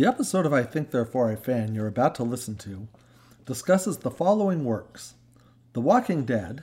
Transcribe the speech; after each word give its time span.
The 0.00 0.06
episode 0.06 0.46
of 0.46 0.52
I 0.54 0.62
Think 0.62 0.92
Therefore 0.92 1.30
I 1.30 1.36
Fan 1.36 1.74
you're 1.74 1.86
about 1.86 2.14
to 2.14 2.22
listen 2.22 2.56
to 2.56 2.88
discusses 3.44 3.98
the 3.98 4.10
following 4.10 4.64
works 4.64 5.12
The 5.74 5.82
Walking 5.82 6.24
Dead, 6.24 6.62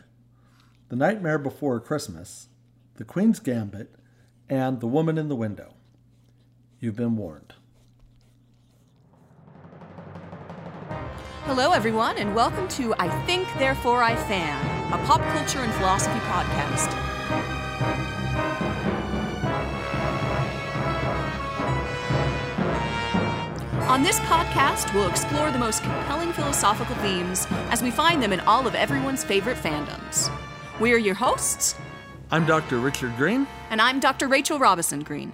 The 0.89 0.95
Nightmare 0.95 1.37
Before 1.37 1.79
Christmas, 1.79 2.47
The 2.95 3.03
Queen's 3.03 3.39
Gambit, 3.39 3.93
and 4.49 4.79
The 4.79 4.87
Woman 4.87 5.19
in 5.19 5.27
the 5.29 5.35
Window. 5.35 5.75
You've 6.79 6.95
been 6.95 7.15
warned. 7.15 7.53
Hello, 11.43 11.73
everyone, 11.73 12.17
and 12.17 12.33
welcome 12.33 12.67
to 12.69 12.95
I 12.97 13.07
Think 13.27 13.47
Therefore 13.59 14.01
I 14.01 14.15
Fan, 14.15 14.91
a 14.91 14.97
pop 15.05 15.21
culture 15.35 15.59
and 15.59 15.73
philosophy 15.75 16.17
podcast. 16.21 17.06
On 23.87 24.03
this 24.03 24.19
podcast, 24.21 24.93
we'll 24.93 25.07
explore 25.09 25.49
the 25.49 25.57
most 25.57 25.81
compelling 25.81 26.33
philosophical 26.33 26.95
themes 26.97 27.47
as 27.71 27.81
we 27.81 27.89
find 27.89 28.21
them 28.21 28.33
in 28.33 28.41
all 28.41 28.67
of 28.67 28.75
everyone's 28.75 29.23
favorite 29.23 29.57
fandoms. 29.57 30.29
We 30.79 30.93
are 30.93 30.97
your 30.97 31.15
hosts, 31.15 31.75
I'm 32.29 32.45
Dr. 32.45 32.79
Richard 32.79 33.15
Green. 33.15 33.47
and 33.69 33.81
I'm 33.81 34.01
Dr. 34.01 34.27
Rachel 34.27 34.59
Robison 34.59 35.03
Green. 35.03 35.31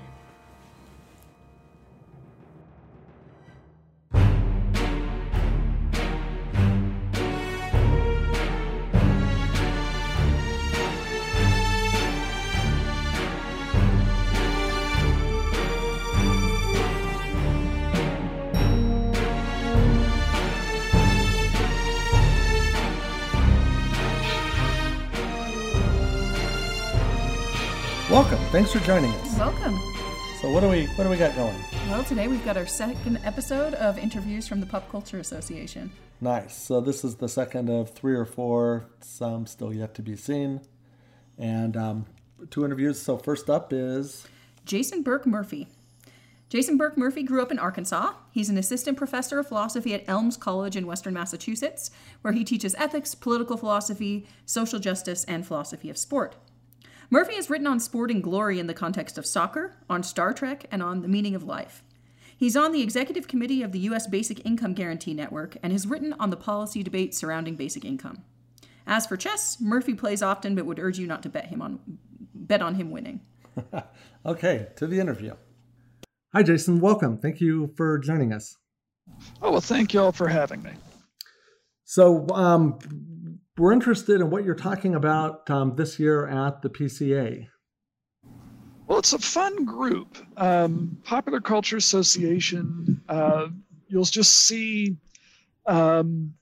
Thanks 28.53 28.71
for 28.71 28.77
joining 28.81 29.09
us. 29.09 29.39
Welcome. 29.39 29.79
So 30.39 30.51
what 30.51 30.59
do 30.59 30.69
we 30.69 30.85
what 30.85 31.05
do 31.05 31.09
we 31.09 31.17
got 31.17 31.35
going? 31.35 31.55
Well, 31.89 32.03
today 32.03 32.27
we've 32.27 32.45
got 32.45 32.55
our 32.55 32.67
second 32.67 33.19
episode 33.23 33.73
of 33.73 33.97
interviews 33.97 34.47
from 34.47 34.59
the 34.59 34.67
Pop 34.67 34.87
Culture 34.91 35.17
Association. 35.17 35.91
Nice. 36.21 36.55
So 36.55 36.79
this 36.79 37.03
is 37.03 37.15
the 37.15 37.27
second 37.27 37.71
of 37.71 37.89
three 37.95 38.13
or 38.13 38.25
four, 38.25 38.85
some 38.99 39.47
still 39.47 39.73
yet 39.73 39.95
to 39.95 40.03
be 40.03 40.15
seen. 40.15 40.61
And 41.35 41.75
um, 41.75 42.05
two 42.51 42.63
interviews. 42.63 43.01
So 43.01 43.17
first 43.17 43.49
up 43.49 43.73
is 43.73 44.27
Jason 44.65 45.01
Burke 45.01 45.25
Murphy. 45.25 45.67
Jason 46.47 46.77
Burke 46.77 46.95
Murphy 46.95 47.23
grew 47.23 47.41
up 47.41 47.51
in 47.51 47.57
Arkansas. 47.57 48.13
He's 48.29 48.49
an 48.49 48.59
assistant 48.59 48.99
professor 48.99 49.39
of 49.39 49.47
philosophy 49.47 49.95
at 49.95 50.03
Elms 50.07 50.37
College 50.37 50.75
in 50.75 50.85
Western 50.85 51.15
Massachusetts, 51.15 51.89
where 52.21 52.33
he 52.33 52.43
teaches 52.43 52.75
ethics, 52.77 53.15
political 53.15 53.57
philosophy, 53.57 54.27
social 54.45 54.77
justice, 54.77 55.23
and 55.23 55.43
philosophy 55.43 55.89
of 55.89 55.97
sport. 55.97 56.35
Murphy 57.13 57.35
has 57.35 57.47
written 57.47 57.67
on 57.67 57.79
sporting 57.79 58.21
glory 58.21 58.57
in 58.57 58.65
the 58.65 58.73
context 58.73 59.19
of 59.19 59.25
soccer, 59.27 59.75
on 59.87 60.01
Star 60.01 60.33
Trek, 60.33 60.65
and 60.71 60.81
on 60.81 61.03
the 61.03 61.07
meaning 61.07 61.35
of 61.35 61.43
life. 61.43 61.83
He's 62.35 62.57
on 62.57 62.71
the 62.71 62.81
executive 62.81 63.27
committee 63.27 63.61
of 63.61 63.71
the 63.71 63.81
U.S. 63.81 64.07
Basic 64.07 64.43
Income 64.43 64.73
Guarantee 64.73 65.13
Network 65.13 65.55
and 65.61 65.71
has 65.71 65.85
written 65.85 66.13
on 66.13 66.31
the 66.31 66.35
policy 66.35 66.81
debate 66.81 67.13
surrounding 67.13 67.55
basic 67.55 67.85
income. 67.85 68.23
As 68.87 69.05
for 69.05 69.15
chess, 69.15 69.61
Murphy 69.61 69.93
plays 69.93 70.23
often, 70.23 70.55
but 70.55 70.65
would 70.65 70.79
urge 70.79 70.97
you 70.97 71.05
not 71.05 71.21
to 71.21 71.29
bet 71.29 71.45
him 71.45 71.61
on 71.61 71.79
bet 72.33 72.63
on 72.63 72.73
him 72.73 72.89
winning. 72.89 73.21
okay 74.25 74.69
to 74.77 74.87
the 74.87 74.99
interview. 74.99 75.35
Hi, 76.33 76.41
Jason. 76.41 76.79
Welcome. 76.79 77.19
Thank 77.19 77.39
you 77.39 77.75
for 77.77 77.99
joining 77.99 78.33
us. 78.33 78.57
Oh, 79.39 79.51
well, 79.51 79.61
thank 79.61 79.93
you 79.93 80.01
all 80.01 80.13
for 80.13 80.29
having 80.29 80.63
me. 80.63 80.71
So 81.83 82.25
um, 82.29 82.79
we're 83.57 83.71
interested 83.71 84.19
in 84.19 84.29
what 84.29 84.43
you're 84.43 84.55
talking 84.55 84.95
about 84.95 85.49
um, 85.49 85.75
this 85.75 85.99
year 85.99 86.27
at 86.27 86.61
the 86.61 86.69
PCA. 86.69 87.47
Well, 88.87 88.99
it's 88.99 89.13
a 89.13 89.19
fun 89.19 89.63
group. 89.63 90.17
Um, 90.37 90.97
Popular 91.03 91.39
Culture 91.39 91.77
Association. 91.77 93.01
Uh, 93.07 93.47
you'll 93.87 94.03
just 94.03 94.47
see, 94.47 94.97
um, 95.67 96.33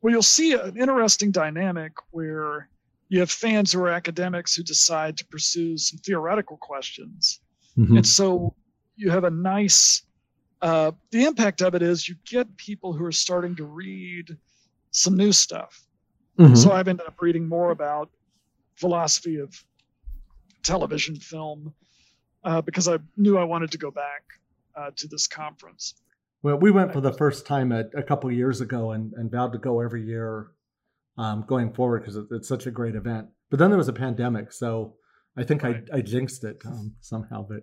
well, 0.00 0.12
you'll 0.12 0.22
see 0.22 0.52
an 0.52 0.76
interesting 0.76 1.30
dynamic 1.30 1.92
where 2.10 2.68
you 3.08 3.20
have 3.20 3.30
fans 3.30 3.72
who 3.72 3.80
are 3.80 3.88
academics 3.88 4.54
who 4.54 4.62
decide 4.62 5.16
to 5.16 5.26
pursue 5.26 5.78
some 5.78 5.98
theoretical 6.00 6.58
questions, 6.58 7.40
and 7.76 8.06
so 8.06 8.54
you 8.96 9.10
have 9.10 9.24
a 9.24 9.30
nice. 9.30 10.02
Uh, 10.60 10.92
the 11.10 11.24
impact 11.24 11.62
of 11.62 11.74
it 11.74 11.82
is 11.82 12.08
you 12.08 12.16
get 12.26 12.56
people 12.56 12.92
who 12.92 13.04
are 13.04 13.12
starting 13.12 13.56
to 13.56 13.64
read 13.64 14.36
some 14.90 15.16
new 15.16 15.32
stuff. 15.32 15.87
Mhm. 16.38 16.56
So 16.56 16.72
I've 16.72 16.88
ended 16.88 17.06
up 17.06 17.20
reading 17.20 17.48
more 17.48 17.70
about 17.70 18.10
philosophy 18.76 19.38
of 19.38 19.54
television 20.62 21.16
film 21.16 21.74
uh, 22.44 22.60
because 22.62 22.88
I 22.88 22.98
knew 23.16 23.36
I 23.38 23.44
wanted 23.44 23.72
to 23.72 23.78
go 23.78 23.90
back 23.90 24.22
uh, 24.76 24.90
to 24.96 25.08
this 25.08 25.26
conference. 25.26 25.94
Well, 26.42 26.56
we 26.56 26.70
went 26.70 26.92
for 26.92 27.00
the 27.00 27.12
first 27.12 27.46
time 27.46 27.72
at, 27.72 27.90
a 27.96 28.02
couple 28.02 28.30
years 28.30 28.60
ago 28.60 28.92
and, 28.92 29.12
and 29.14 29.30
vowed 29.30 29.52
to 29.52 29.58
go 29.58 29.80
every 29.80 30.04
year 30.04 30.52
um, 31.16 31.44
going 31.48 31.72
forward 31.72 32.00
because 32.02 32.14
it, 32.16 32.26
it's 32.30 32.46
such 32.48 32.66
a 32.66 32.70
great 32.70 32.94
event. 32.94 33.28
But 33.50 33.58
then 33.58 33.70
there 33.70 33.78
was 33.78 33.88
a 33.88 33.92
pandemic, 33.92 34.52
so 34.52 34.94
I 35.36 35.42
think 35.42 35.62
Right. 35.64 35.82
I, 35.92 35.96
I 35.96 36.00
jinxed 36.02 36.44
it 36.44 36.62
um, 36.64 36.94
somehow. 37.00 37.44
But 37.48 37.62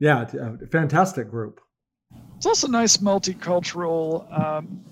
yeah, 0.00 0.22
a 0.22 0.66
fantastic 0.66 1.30
group. 1.30 1.60
It's 2.36 2.46
also 2.46 2.66
nice 2.66 2.96
multicultural 2.96 4.26
um, 4.36 4.84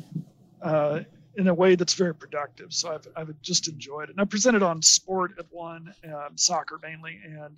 uh, 0.63 1.01
in 1.37 1.49
a 1.49 1.55
way 1.55 1.75
that's 1.75 1.95
very 1.95 2.15
productive. 2.15 2.73
So 2.73 2.93
I've, 2.95 3.07
I've 3.17 3.41
just 3.43 3.69
enjoyed 3.69 4.05
it. 4.09 4.13
And 4.13 4.21
I 4.21 4.25
presented 4.25 4.63
on 4.63 4.81
sport 4.83 5.33
at 5.39 5.47
one, 5.51 5.93
um, 6.05 6.37
soccer 6.37 6.79
mainly, 6.83 7.21
and 7.25 7.57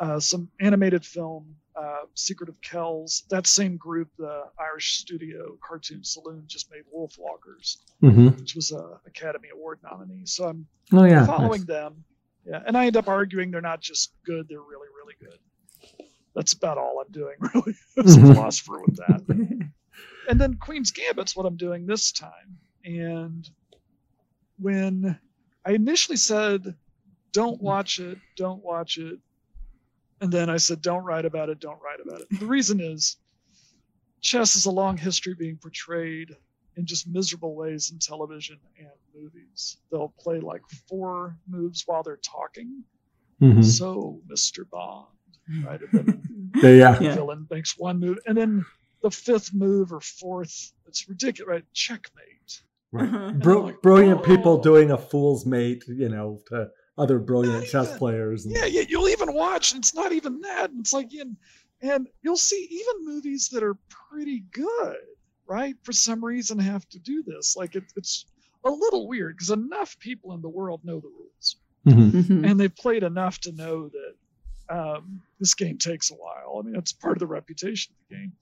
uh, 0.00 0.18
some 0.18 0.48
animated 0.60 1.04
film, 1.04 1.54
uh, 1.80 2.00
Secret 2.14 2.48
of 2.48 2.60
Kells. 2.60 3.22
That 3.30 3.46
same 3.46 3.76
group, 3.76 4.08
the 4.18 4.42
Irish 4.58 4.98
studio 4.98 5.56
Cartoon 5.66 6.02
Saloon, 6.02 6.42
just 6.46 6.70
made 6.70 6.82
Wolfwalkers, 6.94 7.76
Mm-hmm. 8.02 8.28
which 8.40 8.54
was 8.56 8.72
an 8.72 8.84
Academy 9.06 9.48
Award 9.52 9.78
nominee. 9.82 10.26
So 10.26 10.46
I'm 10.48 10.66
Oh 10.92 11.04
yeah, 11.04 11.24
following 11.26 11.60
nice. 11.60 11.66
them. 11.66 12.04
Yeah, 12.44 12.62
and 12.66 12.76
I 12.76 12.86
end 12.86 12.96
up 12.96 13.08
arguing 13.08 13.50
they're 13.50 13.60
not 13.62 13.80
just 13.80 14.12
good; 14.26 14.46
they're 14.48 14.58
really, 14.60 14.88
really 14.98 15.14
good. 15.20 15.38
That's 16.34 16.52
about 16.52 16.76
all 16.76 17.00
I'm 17.00 17.10
doing, 17.12 17.36
really, 17.54 17.74
as 17.98 18.16
a 18.16 18.18
Mhm. 18.20 18.34
philosopher 18.34 18.80
with 18.80 18.96
that. 18.96 19.20
and 20.28 20.40
then 20.40 20.54
Queen's 20.56 20.90
Gambit's 20.90 21.34
what 21.36 21.46
I'm 21.46 21.56
doing 21.56 21.86
this 21.86 22.10
time. 22.12 22.58
And 22.84 23.48
when 24.58 25.18
I 25.64 25.72
initially 25.72 26.16
said, 26.16 26.76
"Don't 27.32 27.60
watch 27.60 27.98
it, 27.98 28.18
don't 28.36 28.62
watch 28.62 28.98
it," 28.98 29.18
and 30.20 30.30
then 30.32 30.50
I 30.50 30.58
said, 30.58 30.82
"Don't 30.82 31.04
write 31.04 31.24
about 31.24 31.48
it, 31.48 31.60
don't 31.60 31.80
write 31.82 32.00
about 32.04 32.20
it." 32.20 32.28
The 32.38 32.46
reason 32.46 32.80
is, 32.80 33.16
chess 34.20 34.54
has 34.54 34.66
a 34.66 34.70
long 34.70 34.96
history 34.96 35.34
being 35.34 35.56
portrayed 35.56 36.36
in 36.76 36.86
just 36.86 37.06
miserable 37.08 37.54
ways 37.54 37.90
in 37.92 37.98
television 37.98 38.58
and 38.78 38.88
movies. 39.14 39.78
They'll 39.90 40.14
play 40.18 40.40
like 40.40 40.62
four 40.88 41.38
moves 41.46 41.84
while 41.86 42.02
they're 42.02 42.16
talking. 42.18 42.84
Mhm. 43.40 43.64
So, 43.64 44.20
Mr. 44.26 44.68
Bond, 44.68 45.08
right? 45.64 45.80
And 45.80 45.90
then 45.92 46.50
Yeah, 46.62 46.68
yeah. 46.70 46.98
the 46.98 47.04
Yeah. 47.04 47.14
villain 47.14 47.46
makes 47.50 47.78
one 47.78 47.98
move, 48.00 48.18
and 48.26 48.36
then 48.36 48.64
the 49.02 49.10
fifth 49.10 49.52
move 49.54 49.92
or 49.92 50.00
fourth, 50.00 50.72
it's 50.86 51.08
ridiculous, 51.08 51.48
right? 51.48 51.64
Checkmate. 51.74 52.33
Right. 52.94 53.38
Bro- 53.40 53.62
like, 53.64 53.82
brilliant 53.82 54.22
people 54.24 54.52
oh. 54.52 54.62
doing 54.62 54.90
a 54.92 54.98
fool's 54.98 55.44
mate, 55.44 55.84
you 55.88 56.08
know, 56.08 56.40
to 56.48 56.68
other 56.96 57.18
brilliant 57.18 57.60
Not 57.64 57.66
chess 57.66 57.88
even- 57.88 57.98
players. 57.98 58.46
And, 58.46 58.54
Yeah, 58.54 58.66
yeah, 58.66 58.84
you'll 58.88 59.08
even 59.08 59.34
watch, 59.34 59.72
and 59.72 59.80
it's 59.80 59.94
not 59.94 60.12
even 60.12 60.40
that. 60.42 60.70
And 60.70 60.80
it's 60.80 60.92
like, 60.92 61.10
and, 61.18 61.36
and 61.82 62.08
you'll 62.22 62.36
see 62.36 62.68
even 62.70 63.04
movies 63.04 63.48
that 63.52 63.62
are 63.64 63.76
pretty 63.88 64.44
good, 64.52 64.96
right? 65.46 65.74
For 65.82 65.92
some 65.92 66.24
reason, 66.24 66.58
have 66.60 66.88
to 66.90 66.98
do 67.00 67.22
this. 67.26 67.56
Like, 67.56 67.74
it, 67.74 67.84
it's 67.96 68.26
a 68.64 68.70
little 68.70 69.08
weird 69.08 69.36
because 69.36 69.50
enough 69.50 69.98
people 69.98 70.32
in 70.34 70.40
the 70.40 70.48
world 70.48 70.80
know 70.84 71.00
the 71.00 71.08
rules. 71.08 71.56
Mhm. 71.86 72.12
Mhm. 72.12 72.48
and 72.50 72.58
they've 72.58 72.74
played 72.74 73.02
enough 73.02 73.38
to 73.40 73.52
know 73.52 73.90
that 73.90 74.14
um, 74.74 75.20
this 75.38 75.52
game 75.54 75.76
takes 75.76 76.10
a 76.10 76.14
while. 76.14 76.58
I 76.58 76.62
mean, 76.62 76.76
it's 76.76 76.92
part 76.94 77.16
of 77.16 77.18
the 77.18 77.26
reputation 77.26 77.92
of 77.92 78.08
the 78.08 78.14
game. 78.16 78.32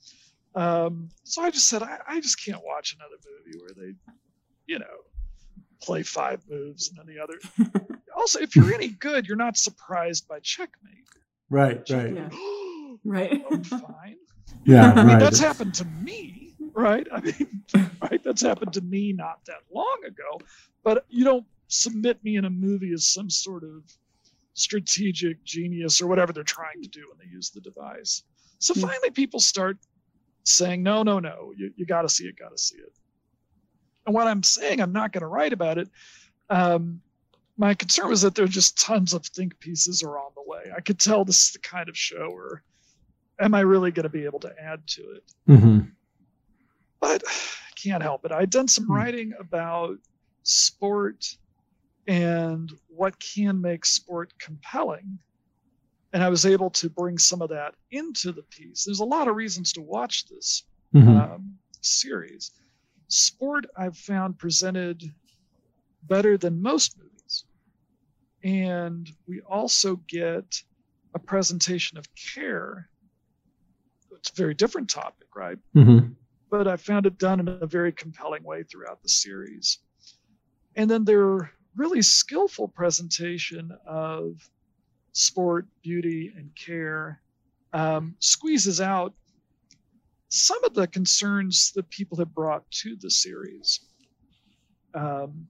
Um, 0.55 1.09
so 1.25 1.43
I 1.43 1.51
just 1.51 1.67
said, 1.69 1.83
I, 1.83 1.99
I 2.07 2.21
just 2.21 2.45
can't 2.45 2.63
watch 2.65 2.95
another 2.95 3.17
movie 3.27 3.59
where 3.59 3.71
they, 3.75 3.95
you 4.67 4.79
know, 4.79 4.87
play 5.83 6.03
five 6.03 6.43
moves 6.49 6.89
and 6.89 6.99
then 6.99 7.07
the 7.07 7.23
other. 7.23 7.39
also, 8.17 8.41
if 8.41 8.57
you're 8.57 8.73
any 8.73 8.89
good, 8.89 9.27
you're 9.27 9.37
not 9.37 9.57
surprised 9.57 10.29
by 10.29 10.41
checkmate. 10.41 11.05
Right, 11.51 11.83
right. 11.91 12.15
Yeah. 12.15 12.29
Right. 13.05 13.43
I'm 13.51 13.65
fine. 13.65 14.17
Yeah, 14.65 14.93
I 14.93 14.95
mean, 14.95 15.07
right. 15.07 15.19
that's 15.19 15.41
happened 15.41 15.75
to 15.75 15.85
me, 15.85 16.55
right? 16.73 17.05
I 17.11 17.21
mean, 17.21 17.63
right? 18.01 18.23
That's 18.23 18.43
happened 18.43 18.73
to 18.75 18.81
me 18.81 19.13
not 19.13 19.45
that 19.47 19.63
long 19.75 19.99
ago. 20.07 20.41
But 20.85 21.05
you 21.09 21.25
don't 21.25 21.45
submit 21.67 22.23
me 22.23 22.37
in 22.37 22.45
a 22.45 22.51
movie 22.51 22.93
as 22.93 23.07
some 23.07 23.29
sort 23.29 23.65
of 23.65 23.83
strategic 24.55 25.43
genius 25.45 26.01
or 26.01 26.07
whatever 26.07 26.33
they're 26.33 26.45
trying 26.45 26.83
to 26.83 26.89
do 26.89 27.01
when 27.09 27.19
they 27.19 27.33
use 27.33 27.51
the 27.51 27.61
device. 27.61 28.23
So 28.59 28.75
finally, 28.75 29.11
people 29.11 29.41
start 29.41 29.79
saying, 30.45 30.83
no, 30.83 31.03
no, 31.03 31.19
no, 31.19 31.53
you, 31.57 31.73
you 31.77 31.87
got 31.87 32.03
to 32.03 32.09
see 32.09 32.25
it, 32.25 32.39
got 32.39 32.51
to 32.51 32.59
see 32.59 32.77
it. 32.77 32.93
And 34.07 34.15
what 34.15 34.27
I'm 34.27 34.43
saying, 34.43 34.81
I'm 34.81 34.93
not 34.93 35.13
going 35.13 35.23
to 35.23 35.27
write 35.29 35.53
about 35.53 35.79
it. 35.79 35.89
Um, 36.51 37.01
my 37.57 37.75
concern 37.75 38.09
was 38.09 38.23
that 38.23 38.35
there 38.35 38.45
are 38.45 38.49
just 38.49 38.81
tons 38.81 39.15
of 39.15 39.25
think 39.27 39.59
pieces 39.61 40.03
are 40.03 40.19
on 40.19 40.33
the 40.35 40.43
way. 40.47 40.73
I 40.77 40.81
could 40.81 40.99
tell 40.99 41.25
this 41.25 41.47
is 41.47 41.53
the 41.53 41.59
kind 41.61 41.89
of 41.89 41.97
show 41.97 42.31
where, 42.31 42.63
am 43.41 43.55
I 43.55 43.61
really 43.61 43.91
going 43.91 44.05
to 44.05 44.09
be 44.09 44.25
able 44.25 44.41
to 44.41 44.53
add 44.61 44.87
to 44.89 45.03
it? 45.13 45.33
Mm-hmm. 45.49 45.79
But 47.01 47.23
I 47.27 47.33
can't 47.83 48.03
help 48.03 48.25
it. 48.25 48.33
I'd 48.33 48.51
done 48.51 48.69
some 48.69 48.87
Hmm. 48.87 48.93
writing 48.93 49.33
about 49.39 49.99
sport 50.45 51.37
and 52.09 52.73
what 52.89 53.15
can 53.21 53.61
make 53.61 53.85
sport 53.85 54.33
compelling. 54.39 55.19
And 56.13 56.23
I 56.23 56.29
was 56.29 56.45
able 56.45 56.69
to 56.71 56.91
bring 56.91 57.17
some 57.19 57.41
of 57.43 57.49
that 57.51 57.75
into 57.93 58.33
the 58.33 58.43
piece. 58.43 58.85
There's 58.85 59.01
a 59.01 59.05
lot 59.05 59.29
of 59.29 59.37
reasons 59.37 59.73
to 59.75 59.81
watch 59.81 60.27
this 60.27 60.65
Mm-hmm. 60.95 61.09
um, 61.17 61.55
series. 61.81 62.51
Sport, 63.13 63.67
I've 63.77 63.97
found 63.97 64.39
presented 64.39 65.03
better 66.05 66.39
than 66.39 66.63
most 66.63 66.97
movies. 66.99 67.45
And 68.43 69.11
we 69.29 69.41
also 69.43 69.97
get 70.09 70.63
a 71.15 71.19
presentation 71.19 71.99
of 71.99 72.07
care. 72.15 72.89
It's 74.13 74.31
a 74.31 74.35
very 74.35 74.55
different 74.55 74.89
topic, 74.89 75.29
right? 75.37 75.59
Mm-hmm. 75.77 76.13
But 76.51 76.67
I 76.67 76.77
found 76.77 77.05
it 77.05 77.19
done 77.19 77.41
in 77.41 77.49
a 77.49 77.67
very 77.67 77.93
compelling 77.93 78.45
way 78.45 78.63
throughout 78.63 79.03
the 79.03 79.09
series. 79.11 79.79
And 80.77 80.91
then 80.91 81.05
their 81.05 81.53
really 81.77 82.03
skillful 82.03 82.69
presentation 82.69 83.73
of 83.87 84.49
sport, 85.13 85.67
beauty, 85.83 86.33
and 86.35 86.51
care 86.55 87.21
um, 87.75 88.15
squeezes 88.21 88.81
out 88.81 89.15
some 90.33 90.65
of 90.65 90.73
the 90.73 90.87
concerns 90.87 91.73
that 91.73 91.91
people 91.91 92.17
have 92.17 92.35
brought 92.35 92.69
to 92.71 92.97
the 92.97 93.11
series. 93.11 93.81
Um, 94.95 95.47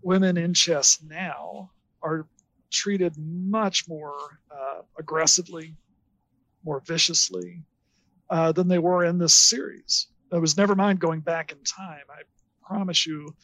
women 0.00 0.36
in 0.36 0.54
chess 0.54 1.02
now 1.02 1.72
are 2.02 2.28
treated 2.70 3.16
much 3.18 3.88
more 3.88 4.14
uh, 4.48 4.82
aggressively, 4.96 5.74
more 6.64 6.78
viciously 6.86 7.64
uh, 8.30 8.52
than 8.52 8.68
they 8.68 8.78
were 8.78 9.04
in 9.04 9.18
this 9.18 9.34
series. 9.34 10.06
It 10.30 10.38
was 10.38 10.56
never 10.56 10.76
mind 10.76 11.00
going 11.00 11.18
back 11.18 11.50
in 11.50 11.58
time. 11.64 12.04
I 12.08 12.22
promise 12.64 13.08
you, 13.08 13.34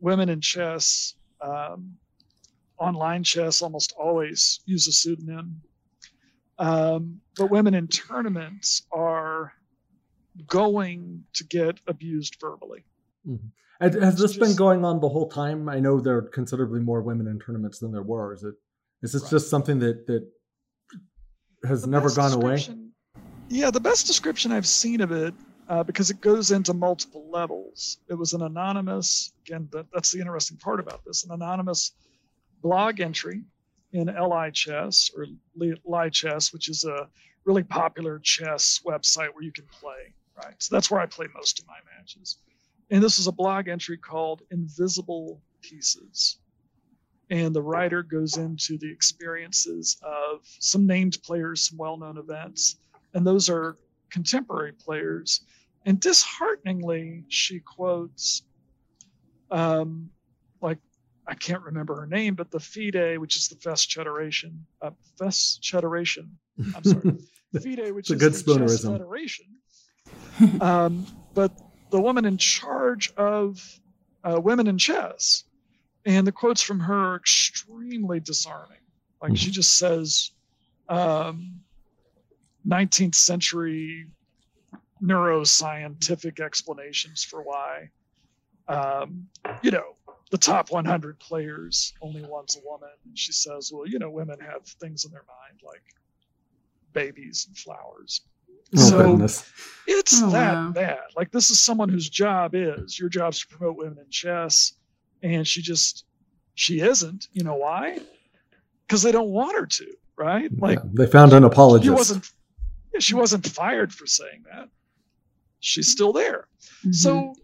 women 0.00 0.30
in 0.30 0.40
chess, 0.40 1.14
um, 1.42 1.94
online 2.78 3.22
chess, 3.22 3.60
almost 3.60 3.92
always 3.98 4.60
use 4.64 4.88
a 4.88 4.92
pseudonym. 4.92 5.60
Um, 6.58 7.20
but 7.36 7.50
women 7.50 7.74
in 7.74 7.86
tournaments 7.88 8.86
are 8.90 9.52
going 10.46 11.24
to 11.34 11.44
get 11.44 11.80
abused 11.86 12.36
verbally. 12.40 12.84
Has, 13.80 13.94
has 13.94 14.14
It's 14.14 14.22
this 14.22 14.36
been 14.38 14.56
going 14.56 14.84
on 14.84 15.00
the 15.00 15.08
whole 15.08 15.28
time? 15.28 15.68
I 15.68 15.80
know 15.80 16.00
there 16.00 16.16
are 16.18 16.22
considerably 16.22 16.80
more 16.80 17.02
women 17.02 17.26
in 17.26 17.38
tournaments 17.38 17.78
than 17.78 17.92
there 17.92 18.02
were. 18.02 18.32
Is 18.34 18.42
it? 18.44 18.54
Is 19.02 19.12
this 19.12 19.22
Right. 19.24 19.30
just 19.30 19.50
something 19.50 19.78
that 19.80 20.06
that 20.06 20.26
has 21.64 21.82
The 21.82 21.88
never 21.88 22.10
gone 22.10 22.32
away? 22.32 22.58
Yeah, 23.48 23.70
the 23.70 23.80
best 23.80 24.06
description 24.06 24.50
I've 24.52 24.66
seen 24.66 25.00
of 25.00 25.12
it, 25.12 25.34
uh, 25.68 25.82
because 25.84 26.10
it 26.10 26.20
goes 26.20 26.50
into 26.50 26.74
multiple 26.74 27.28
levels. 27.30 27.98
It 28.08 28.14
was 28.14 28.32
an 28.32 28.42
anonymous, 28.42 29.32
again, 29.46 29.68
that, 29.72 29.86
that's 29.92 30.10
the 30.10 30.20
interesting 30.20 30.56
part 30.56 30.80
about 30.80 31.04
this, 31.04 31.24
an 31.24 31.30
anonymous 31.32 31.92
blog 32.62 33.00
entry 33.00 33.44
in 33.92 34.06
LI 34.08 34.50
Chess 34.52 35.10
or 35.16 35.26
Li 35.54 36.10
Chess, 36.10 36.52
which 36.52 36.68
is 36.68 36.84
a 36.84 37.08
really 37.44 37.62
popular 37.62 38.18
chess 38.18 38.80
website 38.84 39.32
where 39.32 39.44
you 39.44 39.52
can 39.52 39.66
play, 39.80 40.12
right? 40.42 40.54
So 40.58 40.74
that's 40.74 40.90
where 40.90 41.00
I 41.00 41.06
play 41.06 41.26
most 41.34 41.58
of 41.58 41.66
my 41.66 41.78
matches. 41.96 42.38
And 42.90 43.02
this 43.02 43.18
is 43.18 43.26
a 43.26 43.32
blog 43.32 43.68
entry 43.68 43.96
called 43.98 44.42
Invisible 44.50 45.40
Pieces. 45.60 46.38
And 47.30 47.54
the 47.54 47.62
writer 47.62 48.02
goes 48.04 48.36
into 48.36 48.78
the 48.78 48.90
experiences 48.90 49.96
of 50.02 50.40
some 50.60 50.86
named 50.86 51.18
players, 51.24 51.68
some 51.68 51.78
well 51.78 51.96
known 51.96 52.18
events, 52.18 52.76
and 53.14 53.26
those 53.26 53.48
are 53.48 53.76
contemporary 54.10 54.72
players. 54.72 55.40
And 55.86 55.98
dishearteningly, 56.00 57.24
she 57.28 57.60
quotes, 57.60 58.42
um, 59.50 60.10
like, 60.60 60.78
I 61.26 61.34
can't 61.34 61.62
remember 61.62 61.96
her 62.00 62.06
name, 62.06 62.34
but 62.36 62.50
the 62.52 62.60
FIDE, 62.60 63.18
which 63.18 63.36
is 63.36 63.48
the 63.48 63.56
Fest 63.56 63.92
Federation, 63.92 64.64
uh, 64.82 64.90
Fest 65.18 65.68
Federation, 65.68 66.38
I'm 66.76 66.84
sorry, 66.84 67.16
The 67.52 67.60
FIDE, 67.60 67.92
which 67.92 68.10
It's 68.10 68.22
a 68.22 68.26
is 68.26 68.42
good 68.42 68.56
the 68.56 68.60
spoonerism. 68.64 68.92
Federation. 68.92 69.46
um, 70.60 71.06
but 71.34 71.52
the 71.90 72.00
woman 72.00 72.24
in 72.24 72.38
charge 72.38 73.12
of 73.16 73.80
uh, 74.24 74.40
women 74.40 74.66
in 74.66 74.78
chess, 74.78 75.44
and 76.04 76.26
the 76.26 76.32
quotes 76.32 76.62
from 76.62 76.80
her 76.80 77.12
are 77.12 77.16
extremely 77.16 78.20
disarming. 78.20 78.78
Like 79.22 79.36
she 79.36 79.50
just 79.50 79.76
says, 79.78 80.30
um, 80.88 81.60
19th 82.68 83.14
century 83.14 84.06
neuroscientific 85.02 86.40
explanations 86.40 87.22
for 87.22 87.42
why, 87.42 87.90
um, 88.68 89.26
you 89.62 89.70
know, 89.70 89.96
the 90.30 90.38
top 90.38 90.70
100 90.70 91.18
players 91.20 91.92
only 92.02 92.22
one's 92.22 92.56
a 92.56 92.60
woman. 92.64 92.90
And 93.04 93.18
she 93.18 93.32
says, 93.32 93.70
well, 93.72 93.86
you 93.86 93.98
know, 93.98 94.10
women 94.10 94.38
have 94.40 94.66
things 94.80 95.04
in 95.04 95.12
their 95.12 95.24
mind 95.26 95.60
like 95.64 95.82
babies 96.92 97.46
and 97.48 97.56
flowers. 97.56 98.22
Oh 98.74 98.80
So- 98.90 99.10
goodness. 99.12 99.50
It's 99.88 100.20
Oh, 100.20 100.30
that 100.30 100.54
wow. 100.54 100.70
bad. 100.72 100.98
Like 101.16 101.30
this 101.30 101.48
is 101.50 101.62
someone 101.62 101.88
whose 101.88 102.08
job 102.10 102.56
is 102.56 102.98
your 102.98 103.08
job's 103.08 103.38
to 103.40 103.46
promote 103.46 103.76
women 103.76 103.98
in 104.04 104.10
chess, 104.10 104.72
and 105.22 105.46
she 105.46 105.62
just 105.62 106.04
she 106.54 106.80
isn't. 106.80 107.28
You 107.32 107.44
know 107.44 107.54
why? 107.54 108.00
Because 108.86 109.02
they 109.02 109.12
don't 109.12 109.28
want 109.30 109.56
her 109.56 109.64
to, 109.66 109.86
right? 110.16 110.50
Like 110.58 110.78
Yeah, 110.80 110.90
they 110.92 111.06
found 111.06 111.32
an 111.34 111.48
she 111.82 111.90
wasn't 111.90 112.28
yeah, 112.92 112.98
she 112.98 113.14
wasn't 113.14 113.46
fired 113.46 113.92
for 113.94 114.06
saying 114.06 114.44
that. 114.52 114.68
She's 115.60 115.88
still 115.88 116.12
there. 116.12 116.48
Mm-hmm. 116.80 116.92
So 116.92 117.34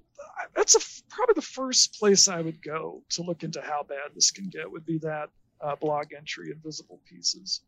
that's 0.57 0.75
a, 0.75 0.79
f- 0.79 1.03
probably 1.11 1.35
the 1.35 1.43
first 1.43 1.97
place 1.99 2.27
I 2.27 2.41
would 2.41 2.61
go 2.63 3.03
to 3.11 3.23
look 3.23 3.45
into 3.45 3.61
how 3.61 3.85
bad 3.89 4.11
this 4.17 4.31
can 4.33 4.49
get 4.49 4.69
would 4.71 4.85
be 4.85 4.99
that 4.99 5.29
uh, 5.61 5.77
blog 5.77 6.07
entry, 6.17 6.51
Invisible 6.51 7.01
Pieces. 7.09 7.61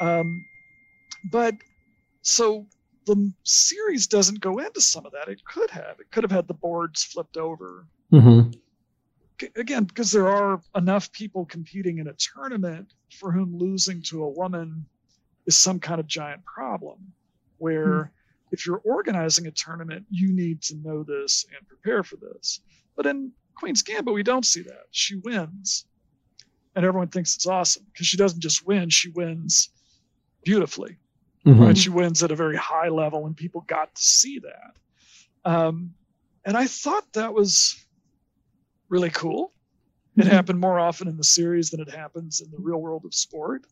Um, 0.00 0.44
but 1.30 1.54
so 2.22 2.66
the 3.06 3.32
series 3.44 4.06
doesn't 4.06 4.40
go 4.40 4.58
into 4.58 4.80
some 4.80 5.06
of 5.06 5.12
that. 5.12 5.28
It 5.28 5.44
could 5.44 5.70
have. 5.70 6.00
It 6.00 6.10
could 6.10 6.24
have 6.24 6.30
had 6.30 6.48
the 6.48 6.54
boards 6.54 7.02
flipped 7.04 7.36
over. 7.36 7.86
hmm 8.10 8.50
C- 9.40 9.50
Again, 9.56 9.84
because 9.84 10.12
there 10.12 10.28
are 10.28 10.60
enough 10.76 11.10
people 11.12 11.44
competing 11.46 11.98
in 11.98 12.08
a 12.08 12.14
tournament 12.14 12.92
for 13.18 13.32
whom 13.32 13.56
losing 13.56 14.02
to 14.04 14.24
a 14.24 14.30
woman 14.30 14.86
is 15.46 15.58
some 15.58 15.80
kind 15.80 16.00
of 16.00 16.06
giant 16.06 16.44
problem. 16.44 17.12
Where 17.58 18.12
if 18.52 18.66
you're 18.66 18.82
organizing 18.84 19.46
a 19.46 19.50
tournament, 19.52 20.06
you 20.10 20.32
need 20.32 20.62
to 20.62 20.76
know 20.76 21.02
this 21.02 21.44
and 21.56 21.66
prepare 21.66 22.02
for 22.02 22.16
this. 22.16 22.60
But 22.96 23.06
in 23.06 23.32
Queen's 23.56 23.82
Gambit, 23.82 24.14
we 24.14 24.22
don't 24.22 24.46
see 24.46 24.62
that. 24.62 24.84
She 24.90 25.16
wins, 25.16 25.86
and 26.74 26.84
everyone 26.84 27.08
thinks 27.08 27.34
it's 27.34 27.46
awesome 27.46 27.84
because 27.92 28.06
she 28.06 28.16
doesn't 28.16 28.40
just 28.40 28.66
win; 28.66 28.90
she 28.90 29.10
wins 29.10 29.70
beautifully. 30.44 30.98
Hmm 31.44 31.62
Right? 31.62 31.76
She 31.78 31.90
wins 31.90 32.22
at 32.22 32.30
a 32.30 32.36
very 32.36 32.56
high 32.56 32.88
level, 32.88 33.26
and 33.26 33.36
people 33.36 33.62
got 33.62 33.94
to 33.94 34.02
see 34.02 34.40
that. 34.40 35.50
Um, 35.50 35.94
and 36.44 36.56
I 36.56 36.66
thought 36.66 37.04
that 37.14 37.34
was 37.34 37.76
really 38.88 39.10
cool. 39.10 39.52
It 40.16 40.26
Mhm. 40.26 40.30
happened 40.30 40.60
more 40.60 40.78
often 40.78 41.08
in 41.08 41.16
the 41.16 41.24
series 41.24 41.70
than 41.70 41.80
it 41.80 41.90
happens 41.90 42.40
in 42.40 42.50
the 42.50 42.58
real 42.58 42.80
world 42.80 43.04
of 43.04 43.14
sport. 43.14 43.66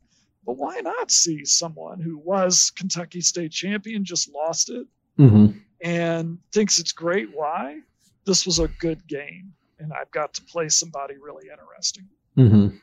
But 0.44 0.54
why 0.56 0.80
not 0.80 1.10
see 1.10 1.44
someone 1.44 2.00
who 2.00 2.18
was 2.18 2.70
Kentucky 2.72 3.20
state 3.20 3.52
champion, 3.52 4.04
just 4.04 4.28
lost 4.32 4.70
it, 4.70 4.86
hmm 5.16 5.46
and 5.80 6.38
thinks 6.52 6.78
it's 6.78 6.92
great? 6.92 7.28
Why? 7.34 7.80
This 8.26 8.46
was 8.46 8.58
a 8.58 8.68
good 8.68 9.06
game, 9.06 9.54
and 9.78 9.92
I've 9.92 10.10
got 10.10 10.34
to 10.34 10.42
play 10.44 10.68
somebody 10.68 11.16
really 11.18 11.48
interesting, 11.48 12.08
hmm 12.36 12.76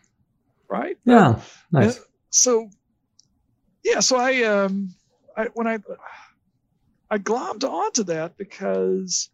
right? 0.69 0.97
Yeah. 1.05 1.41
Nice. 1.71 1.97
Uh, 1.97 2.03
so 2.29 2.69
yeah 3.83 3.99
so 3.99 4.17
i 4.17 4.43
um 4.43 4.93
i 5.37 5.45
when 5.53 5.67
i 5.67 5.77
i 7.09 7.17
glommed 7.17 7.63
onto 7.63 8.03
that 8.03 8.37
because 8.37 9.29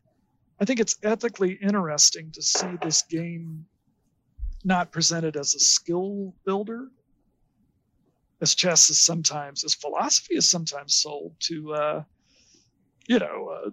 i 0.60 0.66
think 0.66 0.80
it's 0.80 0.98
ethically 1.04 1.54
interesting 1.62 2.32
to 2.32 2.42
see 2.42 2.78
this 2.82 3.02
game 3.04 3.66
not 4.64 4.92
presented 4.92 5.36
as 5.38 5.54
a 5.56 5.60
skill 5.60 6.34
builder 6.46 6.88
as 8.42 8.56
chess 8.56 8.90
is 8.90 9.02
sometimes 9.02 9.64
as 9.64 9.74
philosophy 9.75 10.36
is 10.36 10.50
sometimes 10.50 10.96
sold 10.96 11.34
to 11.40 11.74
uh 11.74 12.04
you 13.08 13.20
know 13.20 13.50
uh, 13.50 13.70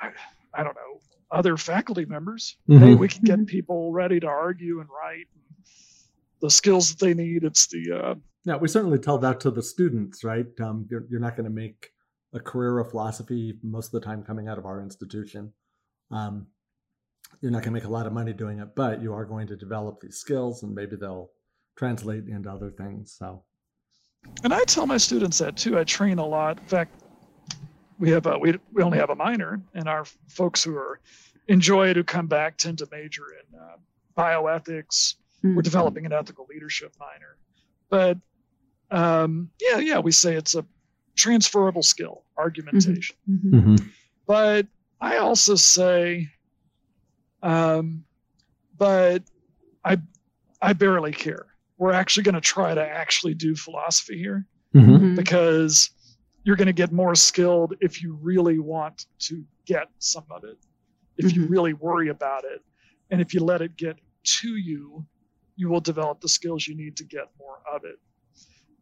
I, 0.00 0.10
I 0.54 0.62
don't 0.62 0.74
know 0.76 1.00
other 1.30 1.56
faculty 1.56 2.04
members. 2.04 2.56
Hey 2.68 2.94
Mhm. 2.94 2.98
we 2.98 3.08
can 3.08 3.22
get 3.22 3.46
people 3.46 3.92
ready 3.92 4.20
to 4.20 4.26
argue 4.26 4.80
and 4.80 4.88
write. 4.88 5.26
And 5.34 5.42
the 6.40 6.50
skills 6.50 6.90
that 6.94 7.04
they 7.04 7.14
need 7.14 7.44
it's 7.44 7.66
the 7.68 7.92
uh 7.92 8.14
Yeah, 8.44 8.56
we 8.56 8.68
certainly 8.68 8.98
tell 8.98 9.18
that 9.18 9.40
to 9.40 9.50
the 9.50 9.62
students, 9.62 10.22
right? 10.22 10.46
Um, 10.60 10.86
you're, 10.90 11.06
you're 11.08 11.20
not 11.20 11.36
going 11.36 11.48
to 11.48 11.54
make 11.54 11.92
a 12.34 12.40
career 12.40 12.78
of 12.78 12.90
philosophy, 12.90 13.58
most 13.62 13.86
of 13.86 13.92
the 13.92 14.06
time 14.06 14.22
coming 14.22 14.48
out 14.48 14.58
of 14.58 14.66
our 14.66 14.82
institution. 14.82 15.52
Um, 16.10 16.46
you're 17.40 17.50
not 17.50 17.62
going 17.62 17.72
to 17.74 17.80
make 17.80 17.84
a 17.84 17.88
lot 17.92 18.06
of 18.06 18.12
money 18.12 18.32
doing 18.32 18.58
it, 18.58 18.74
but 18.74 19.00
you 19.00 19.14
are 19.14 19.24
going 19.24 19.46
to 19.46 19.56
develop 19.56 20.00
these 20.00 20.16
skills 20.16 20.62
and 20.62 20.74
maybe 20.74 20.96
they'll 20.96 21.30
translate 21.76 22.28
into 22.28 22.50
other 22.50 22.70
things. 22.70 23.16
So, 23.18 23.42
and 24.42 24.52
I 24.52 24.62
tell 24.64 24.86
my 24.86 24.96
students 24.96 25.38
that 25.38 25.56
too. 25.56 25.78
I 25.78 25.84
train 25.84 26.18
a 26.18 26.26
lot. 26.26 26.58
In 26.58 26.64
fact, 26.64 27.02
we 27.98 28.10
have 28.10 28.26
a, 28.26 28.38
we, 28.38 28.58
we 28.72 28.82
only 28.82 28.98
have 28.98 29.10
a 29.10 29.14
minor, 29.14 29.60
and 29.74 29.88
our 29.88 30.04
folks 30.28 30.62
who 30.62 30.76
are 30.76 31.00
enjoy 31.48 31.88
it 31.88 31.96
who 31.96 32.04
come 32.04 32.26
back 32.26 32.56
tend 32.56 32.78
to 32.78 32.88
major 32.90 33.24
in 33.32 33.58
uh, 33.58 33.76
bioethics. 34.16 35.16
Mm-hmm. 35.38 35.56
We're 35.56 35.62
developing 35.62 36.06
an 36.06 36.12
ethical 36.12 36.46
leadership 36.48 36.94
minor, 36.98 37.36
but 37.90 38.18
um, 38.94 39.50
yeah, 39.60 39.78
yeah, 39.78 39.98
we 39.98 40.12
say 40.12 40.36
it's 40.36 40.54
a 40.54 40.64
transferable 41.16 41.82
skill, 41.82 42.22
argumentation. 42.38 43.16
Mm-hmm. 43.28 43.54
Mm-hmm. 43.54 43.86
But 44.26 44.68
I 45.00 45.16
also 45.16 45.56
say, 45.56 46.28
um, 47.42 48.04
but 48.78 49.24
I 49.84 49.98
I 50.62 50.72
barely 50.74 51.10
care. 51.12 51.46
We're 51.76 51.92
actually 51.92 52.22
going 52.22 52.36
to 52.36 52.40
try 52.40 52.72
to 52.72 52.80
actually 52.80 53.34
do 53.34 53.56
philosophy 53.56 54.16
here 54.16 54.46
mm-hmm. 54.72 54.90
Mm-hmm. 54.90 55.14
because 55.16 55.90
you're 56.44 56.56
going 56.56 56.66
to 56.66 56.72
get 56.72 56.92
more 56.92 57.16
skilled 57.16 57.74
if 57.80 58.00
you 58.00 58.16
really 58.22 58.60
want 58.60 59.06
to 59.20 59.44
get 59.66 59.88
some 59.98 60.24
of 60.30 60.44
it, 60.44 60.56
if 61.16 61.26
mm-hmm. 61.26 61.42
you 61.42 61.48
really 61.48 61.72
worry 61.72 62.10
about 62.10 62.44
it, 62.44 62.62
and 63.10 63.20
if 63.20 63.34
you 63.34 63.40
let 63.40 63.60
it 63.60 63.76
get 63.76 63.96
to 64.22 64.56
you, 64.56 65.04
you 65.56 65.68
will 65.68 65.80
develop 65.80 66.20
the 66.20 66.28
skills 66.28 66.68
you 66.68 66.76
need 66.76 66.96
to 66.98 67.04
get 67.04 67.28
more 67.40 67.58
of 67.74 67.84
it. 67.84 67.98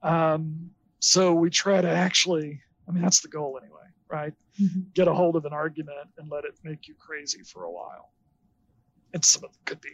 Um, 0.02 0.71
so 1.00 1.32
we 1.32 1.50
try 1.50 1.80
to 1.80 1.88
actually, 1.88 2.61
I 2.88 2.92
mean, 2.92 3.02
that's 3.02 3.21
the 3.21 3.28
goal 3.28 3.59
anyway, 3.62 3.87
right? 4.09 4.32
Mm-hmm. 4.61 4.80
Get 4.94 5.09
a 5.09 5.14
hold 5.14 5.37
of 5.37 5.44
an 5.44 5.52
argument 5.52 6.09
and 6.18 6.30
let 6.30 6.44
it 6.44 6.54
make 6.62 6.88
you 6.88 6.94
crazy 6.94 7.42
for 7.42 7.64
a 7.64 7.71
while. 7.71 8.12
And 9.14 9.25
some 9.25 9.44
of 9.44 9.50
it 9.50 9.64
could 9.64 9.80
be 9.80 9.90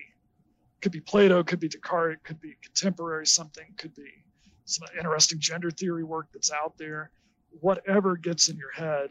could 0.80 0.92
be 0.92 1.00
Plato, 1.00 1.42
could 1.42 1.60
be 1.60 1.68
Descartes, 1.68 2.20
could 2.22 2.40
be 2.40 2.56
contemporary 2.62 3.26
something, 3.26 3.66
could 3.76 3.94
be 3.94 4.24
some 4.64 4.86
interesting 4.96 5.38
gender 5.40 5.70
theory 5.70 6.04
work 6.04 6.28
that's 6.32 6.52
out 6.52 6.76
there. 6.78 7.10
Whatever 7.60 8.16
gets 8.16 8.48
in 8.48 8.56
your 8.56 8.70
head, 8.72 9.08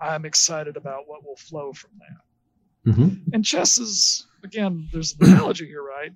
I'm 0.00 0.24
excited 0.24 0.76
about 0.76 1.08
what 1.08 1.24
will 1.24 1.36
flow 1.36 1.72
from 1.72 1.90
that. 1.98 2.92
Mm-hmm. 2.92 3.30
And 3.32 3.44
chess 3.44 3.78
is, 3.78 4.26
again, 4.44 4.88
there's 4.92 5.16
an 5.18 5.30
analogy 5.30 5.66
here, 5.66 5.82
right? 5.82 6.12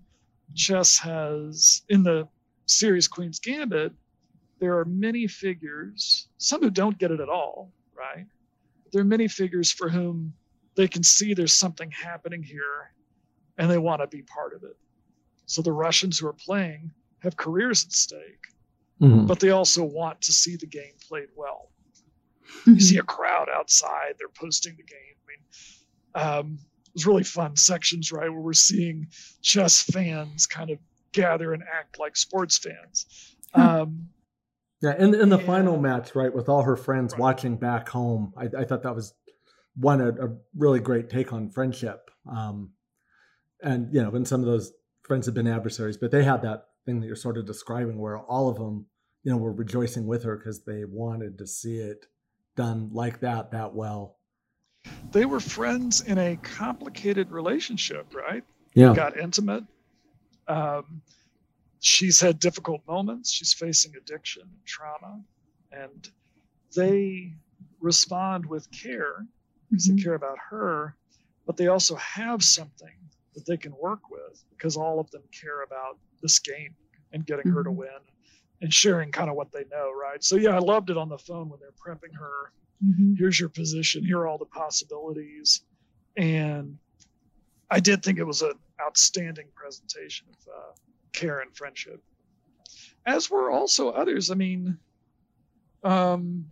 Chess 0.54 0.98
has, 0.98 1.82
in 1.88 2.02
the 2.02 2.28
series 2.70 3.08
Queen's 3.08 3.38
Gambit, 3.38 3.92
there 4.58 4.78
are 4.78 4.84
many 4.84 5.26
figures, 5.26 6.28
some 6.38 6.62
who 6.62 6.70
don't 6.70 6.98
get 6.98 7.10
it 7.10 7.20
at 7.20 7.28
all, 7.28 7.72
right? 7.96 8.26
There 8.92 9.02
are 9.02 9.06
many 9.06 9.28
figures 9.28 9.70
for 9.70 9.88
whom 9.88 10.32
they 10.76 10.86
can 10.86 11.02
see 11.02 11.34
there's 11.34 11.52
something 11.52 11.90
happening 11.90 12.42
here 12.42 12.92
and 13.58 13.70
they 13.70 13.78
want 13.78 14.00
to 14.02 14.06
be 14.06 14.22
part 14.22 14.54
of 14.54 14.62
it. 14.62 14.76
So 15.46 15.62
the 15.62 15.72
Russians 15.72 16.18
who 16.18 16.26
are 16.26 16.32
playing 16.32 16.90
have 17.20 17.36
careers 17.36 17.84
at 17.84 17.92
stake, 17.92 18.46
mm-hmm. 19.00 19.26
but 19.26 19.40
they 19.40 19.50
also 19.50 19.84
want 19.84 20.20
to 20.22 20.32
see 20.32 20.56
the 20.56 20.66
game 20.66 20.94
played 21.06 21.28
well. 21.36 21.70
Mm-hmm. 22.44 22.74
You 22.74 22.80
see 22.80 22.98
a 22.98 23.02
crowd 23.02 23.48
outside, 23.52 24.14
they're 24.18 24.28
posting 24.28 24.76
the 24.76 24.82
game. 24.82 25.16
I 26.16 26.22
mean, 26.26 26.38
um, 26.38 26.58
it 26.86 26.94
was 26.94 27.06
really 27.06 27.24
fun 27.24 27.56
sections, 27.56 28.10
right, 28.12 28.30
where 28.30 28.40
we're 28.40 28.52
seeing 28.52 29.08
chess 29.42 29.82
fans 29.82 30.46
kind 30.46 30.70
of 30.70 30.78
gather 31.12 31.52
and 31.52 31.62
act 31.62 31.98
like 31.98 32.16
sports 32.16 32.58
fans. 32.58 33.36
Hmm. 33.54 33.60
Um, 33.60 34.08
yeah, 34.82 34.94
in 34.98 35.14
in 35.14 35.28
the 35.28 35.36
and, 35.36 35.46
final 35.46 35.78
match, 35.78 36.14
right, 36.14 36.34
with 36.34 36.48
all 36.48 36.62
her 36.62 36.76
friends 36.76 37.12
right. 37.12 37.20
watching 37.20 37.56
back 37.56 37.88
home, 37.88 38.32
I, 38.36 38.48
I, 38.60 38.64
thought 38.64 38.82
that 38.84 38.94
was 38.94 39.12
one 39.74 40.00
a, 40.00 40.08
a, 40.08 40.36
really 40.56 40.80
great 40.80 41.10
take 41.10 41.34
on 41.34 41.50
friendship. 41.50 42.10
Um, 42.30 42.70
and 43.62 43.92
you 43.92 44.02
know, 44.02 44.10
and 44.14 44.26
some 44.26 44.40
of 44.40 44.46
those 44.46 44.72
friends 45.02 45.26
have 45.26 45.34
been 45.34 45.46
adversaries, 45.46 45.98
but 45.98 46.10
they 46.10 46.24
had 46.24 46.40
that 46.42 46.68
thing 46.86 47.00
that 47.00 47.06
you're 47.06 47.16
sort 47.16 47.36
of 47.36 47.46
describing, 47.46 47.98
where 47.98 48.18
all 48.18 48.48
of 48.48 48.56
them, 48.56 48.86
you 49.22 49.30
know, 49.30 49.36
were 49.36 49.52
rejoicing 49.52 50.06
with 50.06 50.22
her 50.22 50.36
because 50.36 50.64
they 50.64 50.84
wanted 50.86 51.36
to 51.38 51.46
see 51.46 51.76
it 51.76 52.06
done 52.56 52.90
like 52.92 53.20
that, 53.20 53.50
that 53.50 53.74
well. 53.74 54.16
They 55.12 55.26
were 55.26 55.40
friends 55.40 56.00
in 56.00 56.16
a 56.16 56.36
complicated 56.36 57.30
relationship, 57.30 58.14
right? 58.14 58.44
Yeah, 58.74 58.94
got 58.94 59.18
intimate. 59.18 59.64
Um, 60.48 61.02
she's 61.80 62.20
had 62.20 62.38
difficult 62.38 62.80
moments. 62.86 63.32
She's 63.32 63.52
facing 63.52 63.92
addiction, 63.96 64.42
trauma, 64.66 65.20
and 65.72 66.08
they 66.74 67.32
respond 67.80 68.46
with 68.46 68.70
care 68.70 69.26
because 69.70 69.86
mm-hmm. 69.86 69.96
they 69.96 70.02
care 70.02 70.14
about 70.14 70.38
her, 70.50 70.96
but 71.46 71.56
they 71.56 71.68
also 71.68 71.94
have 71.96 72.42
something 72.42 72.94
that 73.34 73.46
they 73.46 73.56
can 73.56 73.72
work 73.80 74.10
with 74.10 74.44
because 74.50 74.76
all 74.76 75.00
of 75.00 75.10
them 75.10 75.22
care 75.32 75.62
about 75.62 75.98
this 76.22 76.38
game 76.38 76.74
and 77.12 77.26
getting 77.26 77.44
mm-hmm. 77.44 77.56
her 77.56 77.64
to 77.64 77.70
mm-hmm. 77.70 77.80
win 77.80 78.00
and 78.62 78.72
sharing 78.72 79.10
kind 79.10 79.30
of 79.30 79.36
what 79.36 79.52
they 79.52 79.64
know, 79.70 79.90
right? 79.92 80.22
So 80.22 80.36
yeah, 80.36 80.50
I 80.50 80.58
loved 80.58 80.90
it 80.90 80.98
on 80.98 81.08
the 81.08 81.18
phone 81.18 81.48
when 81.48 81.60
they're 81.60 81.70
prepping 81.70 82.14
her. 82.18 82.52
Mm-hmm. 82.84 83.14
Here's 83.16 83.40
your 83.40 83.48
position. 83.48 84.04
Here 84.04 84.18
are 84.18 84.26
all 84.26 84.38
the 84.38 84.46
possibilities, 84.46 85.62
and 86.16 86.78
I 87.70 87.80
did 87.80 88.02
think 88.02 88.18
it 88.18 88.24
was 88.24 88.42
an 88.42 88.54
outstanding 88.80 89.46
presentation 89.54 90.26
of 90.30 90.52
uh, 90.52 90.72
care 91.12 91.40
and 91.40 91.54
friendship. 91.56 92.02
As 93.06 93.30
were 93.30 93.50
also 93.50 93.90
others. 93.90 94.30
I 94.30 94.34
mean, 94.34 94.76
um, 95.84 96.46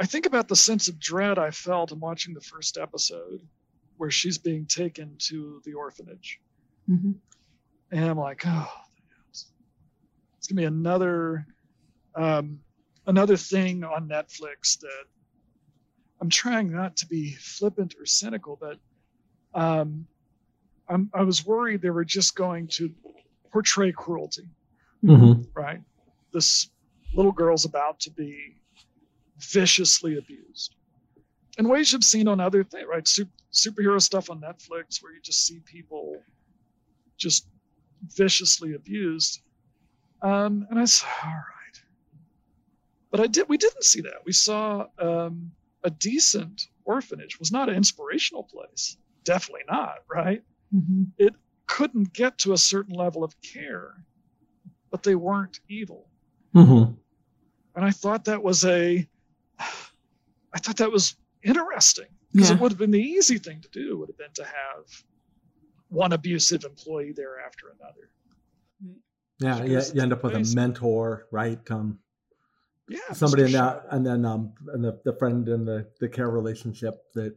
I 0.00 0.06
think 0.06 0.26
about 0.26 0.48
the 0.48 0.56
sense 0.56 0.88
of 0.88 0.98
dread 0.98 1.38
I 1.38 1.50
felt 1.50 1.92
in 1.92 2.00
watching 2.00 2.34
the 2.34 2.40
first 2.40 2.78
episode 2.78 3.46
where 3.98 4.10
she's 4.10 4.38
being 4.38 4.64
taken 4.64 5.14
to 5.18 5.60
the 5.64 5.74
orphanage. 5.74 6.40
Mm-hmm. 6.88 7.12
And 7.92 8.04
I'm 8.04 8.18
like, 8.18 8.42
oh, 8.46 8.72
it's 9.28 10.46
gonna 10.48 10.62
be 10.62 10.64
another 10.64 11.46
um, 12.14 12.60
another 13.06 13.36
thing 13.36 13.84
on 13.84 14.08
Netflix 14.08 14.78
that 14.80 15.04
I'm 16.20 16.30
trying 16.30 16.72
not 16.72 16.96
to 16.98 17.06
be 17.06 17.32
flippant 17.32 17.94
or 18.00 18.06
cynical, 18.06 18.56
but 18.58 18.78
um, 19.54 20.06
I'm, 20.88 21.10
i 21.14 21.22
was 21.22 21.46
worried 21.46 21.82
they 21.82 21.90
were 21.90 22.04
just 22.04 22.34
going 22.34 22.66
to 22.68 22.92
portray 23.52 23.92
cruelty, 23.92 24.48
mm-hmm. 25.04 25.42
right? 25.54 25.80
This 26.32 26.70
little 27.14 27.32
girl's 27.32 27.64
about 27.64 28.00
to 28.00 28.10
be 28.10 28.56
viciously 29.38 30.18
abused. 30.18 30.74
In 31.58 31.68
ways 31.68 31.92
you've 31.92 32.04
seen 32.04 32.28
on 32.28 32.40
other 32.40 32.62
things, 32.64 32.86
right? 32.88 33.06
Super, 33.06 33.30
superhero 33.52 34.00
stuff 34.00 34.30
on 34.30 34.40
Netflix 34.40 35.02
where 35.02 35.12
you 35.12 35.20
just 35.22 35.46
see 35.46 35.60
people 35.60 36.20
just 37.16 37.46
viciously 38.16 38.74
abused. 38.74 39.42
Um, 40.22 40.66
and 40.70 40.78
I 40.78 40.84
said, 40.84 41.08
all 41.24 41.30
right. 41.30 41.82
But 43.10 43.20
I 43.20 43.26
did. 43.26 43.48
We 43.48 43.58
didn't 43.58 43.84
see 43.84 44.00
that. 44.02 44.24
We 44.24 44.32
saw 44.32 44.86
um, 44.98 45.50
a 45.82 45.90
decent 45.90 46.68
orphanage. 46.84 47.34
It 47.34 47.40
was 47.40 47.52
not 47.52 47.68
an 47.68 47.74
inspirational 47.74 48.44
place. 48.44 48.96
Definitely 49.24 49.64
not. 49.68 49.98
Right. 50.08 50.42
Mm-hmm. 50.74 51.04
It 51.18 51.34
couldn't 51.66 52.12
get 52.12 52.38
to 52.38 52.52
a 52.52 52.58
certain 52.58 52.94
level 52.94 53.22
of 53.22 53.34
care, 53.42 54.04
but 54.90 55.02
they 55.02 55.14
weren't 55.14 55.60
evil. 55.68 56.08
Mm-hmm. 56.54 56.92
And 57.76 57.84
I 57.84 57.90
thought 57.90 58.24
that 58.24 58.42
was 58.42 58.64
a, 58.64 59.06
I 59.58 60.58
thought 60.58 60.78
that 60.78 60.90
was 60.90 61.16
interesting 61.42 62.06
because 62.32 62.50
yeah. 62.50 62.56
it 62.56 62.60
would 62.60 62.72
have 62.72 62.78
been 62.78 62.90
the 62.90 63.00
easy 63.00 63.38
thing 63.38 63.60
to 63.60 63.68
do 63.68 63.98
would 63.98 64.08
have 64.08 64.18
been 64.18 64.32
to 64.34 64.44
have 64.44 65.04
one 65.88 66.12
abusive 66.12 66.64
employee 66.64 67.12
there 67.12 67.40
after 67.40 67.66
another. 67.68 68.10
Yeah, 69.38 69.64
yeah, 69.64 69.82
you 69.94 70.02
end 70.02 70.12
up 70.12 70.22
with 70.22 70.34
a 70.34 70.54
mentor, 70.54 71.26
right? 71.30 71.58
Um, 71.70 71.98
yeah, 72.88 73.12
somebody 73.12 73.44
in 73.44 73.52
that, 73.52 73.86
and 73.90 74.04
then 74.04 74.24
um, 74.24 74.52
and 74.74 74.84
the, 74.84 75.00
the 75.04 75.14
friend 75.14 75.48
and 75.48 75.66
the 75.66 75.86
the 75.98 76.08
care 76.08 76.28
relationship 76.28 77.04
that 77.14 77.34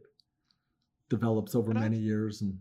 develops 1.16 1.54
over 1.54 1.72
many 1.72 1.98
years 1.98 2.42
and 2.42 2.58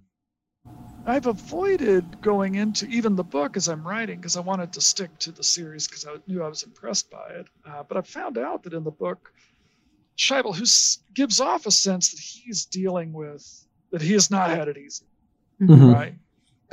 I've 1.05 1.27
avoided 1.27 2.21
going 2.21 2.55
into 2.55 2.85
even 2.87 3.15
the 3.15 3.23
book 3.23 3.57
as 3.57 3.67
I'm 3.67 3.85
writing 3.85 4.17
because 4.17 4.37
I 4.37 4.39
wanted 4.39 4.71
to 4.73 4.81
stick 4.81 5.17
to 5.19 5.31
the 5.31 5.43
series 5.43 5.87
because 5.87 6.05
I 6.05 6.15
knew 6.27 6.41
I 6.41 6.47
was 6.47 6.63
impressed 6.63 7.11
by 7.11 7.27
it. 7.31 7.47
Uh, 7.65 7.83
but 7.83 7.97
I 7.97 8.01
found 8.01 8.37
out 8.37 8.63
that 8.63 8.73
in 8.73 8.85
the 8.85 8.91
book, 8.91 9.33
Shaibel, 10.17 10.55
who 10.55 10.63
gives 11.13 11.41
off 11.41 11.65
a 11.65 11.71
sense 11.71 12.11
that 12.11 12.19
he's 12.19 12.65
dealing 12.65 13.11
with 13.11 13.65
that 13.91 14.01
he 14.01 14.13
has 14.13 14.31
not 14.31 14.49
had 14.49 14.69
it 14.69 14.77
easy, 14.77 15.05
mm-hmm. 15.61 15.91
right? 15.91 16.15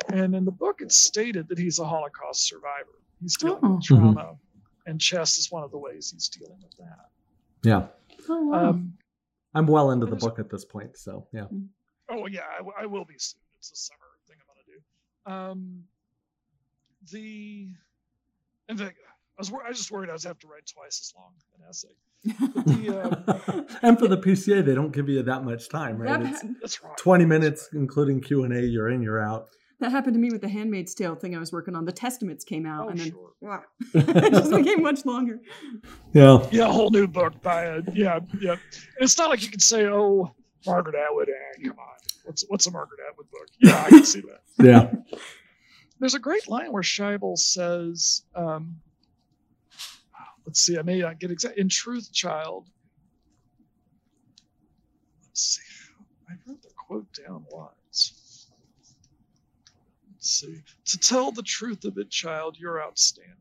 And 0.09 0.35
in 0.37 0.45
the 0.45 0.53
book, 0.53 0.81
it's 0.81 0.97
stated 0.97 1.49
that 1.49 1.59
he's 1.59 1.79
a 1.81 1.85
Holocaust 1.85 2.47
survivor. 2.47 2.99
He's 3.21 3.37
dealing 3.37 3.59
oh. 3.63 3.75
with 3.75 3.85
trauma, 3.85 4.15
mm-hmm. 4.15 4.91
and 4.91 5.01
chess 5.01 5.37
is 5.37 5.51
one 5.51 5.65
of 5.65 5.73
the 5.73 5.79
ways 5.79 6.13
he's 6.13 6.29
dealing 6.29 6.59
with 6.63 6.77
that. 6.79 7.09
Yeah. 7.63 7.87
Oh, 8.29 8.45
wow. 8.45 8.71
um, 8.71 8.93
I'm 9.55 9.67
well 9.67 9.91
into 9.91 10.07
the 10.07 10.17
book 10.17 10.39
at 10.39 10.51
this 10.51 10.65
point, 10.65 10.97
so 10.97 11.27
yeah. 11.33 11.47
Mm. 11.53 11.67
Oh 12.09 12.27
yeah, 12.27 12.43
I, 12.59 12.83
I 12.83 12.87
will 12.87 13.05
be 13.05 13.15
soon. 13.19 13.41
It's 13.59 13.73
a 13.73 13.77
summer 13.77 13.99
thing 14.29 14.37
I'm 14.41 15.33
gonna 15.35 15.41
do. 15.47 15.51
Um, 15.51 15.85
the 17.11 17.69
in 18.69 18.77
fact, 18.77 18.97
I 19.07 19.41
was 19.41 19.53
I 19.53 19.69
was 19.69 19.79
just 19.79 19.91
worried 19.91 20.11
I 20.11 20.15
was 20.15 20.25
have 20.25 20.39
to 20.41 20.47
write 20.47 20.67
twice 20.67 21.01
as 21.01 21.13
long 21.17 21.33
an 21.59 21.69
essay. 21.69 21.89
The, 22.23 23.03
um, 23.03 23.67
and 23.83 23.99
for 23.99 24.09
the 24.09 24.19
PCA, 24.19 24.65
they 24.65 24.75
don't 24.75 24.93
give 24.93 25.09
you 25.09 25.23
that 25.23 25.45
much 25.45 25.69
time, 25.69 25.99
right? 25.99 26.23
That, 26.23 26.33
It's 26.33 26.61
that's 26.61 26.85
right. 26.85 26.97
20 26.99 27.25
minutes, 27.25 27.71
including 27.73 28.21
Q&A, 28.21 28.61
you're 28.61 28.91
in, 28.91 29.03
you're 29.03 29.21
out. 29.21 29.49
That 29.81 29.91
happened 29.93 30.13
to 30.15 30.21
me 30.21 30.31
with 30.31 30.43
the 30.43 30.49
Handmaid's 30.49 30.95
Tale 30.95 31.15
thing 31.15 31.35
I 31.35 31.39
was 31.39 31.53
working 31.53 31.75
on. 31.75 31.87
The 31.87 31.93
Testaments 31.93 32.45
came 32.45 32.67
out, 32.67 32.87
Oh, 32.87 32.89
and 32.91 32.99
then 32.99 33.11
sure. 33.11 33.31
Wow. 33.41 33.63
it 33.95 34.33
just 34.33 34.51
became 34.51 34.83
much 34.83 35.07
longer. 35.07 35.41
Yeah. 36.13 36.47
Yeah, 36.53 36.69
a 36.69 36.73
whole 36.73 36.91
new 36.91 37.07
book 37.09 37.41
by 37.43 37.63
a 37.65 37.83
yeah, 37.95 38.21
yeah. 38.41 38.53
And 38.53 38.61
it's 39.01 39.17
not 39.17 39.31
like 39.31 39.43
you 39.43 39.49
can 39.49 39.61
say, 39.61 39.87
"Oh, 39.87 40.35
Margaret 40.67 40.95
Atwood." 40.95 41.31
Eh, 41.31 41.63
come 41.69 41.79
on, 41.79 41.87
what's 42.25 42.45
what's 42.49 42.67
a 42.67 42.71
Margaret 42.71 43.01
Atwood 43.09 43.31
book? 43.31 43.49
Yeah, 43.61 43.83
I 43.83 43.89
can 43.89 44.05
see 44.05 44.21
that. 44.21 44.43
Yeah. 44.63 44.93
There's 45.99 46.15
a 46.15 46.19
great 46.19 46.49
line 46.49 46.71
where 46.73 46.83
Shaibel 46.83 47.39
says, 47.39 48.23
um, 48.35 48.81
"Let's 50.45 50.61
see, 50.61 50.79
I 50.79 50.83
may 50.83 50.99
not 50.99 51.19
get 51.19 51.31
exact. 51.31 51.57
In 51.57 51.71
truth, 51.71 52.13
child." 52.13 52.69
Let's 55.23 55.41
see. 55.57 55.63
I 56.29 56.35
wrote 56.47 56.61
the 56.61 56.69
quote 56.77 57.07
down 57.27 57.47
once. 57.51 57.73
Let's 60.21 60.31
see. 60.31 60.63
To 60.85 60.99
tell 60.99 61.33
the 61.33 61.43
truth 61.43 61.85
of 61.87 61.97
it, 61.97 62.11
child, 62.11 62.59
you're 62.59 62.83
outstanding. 62.83 63.35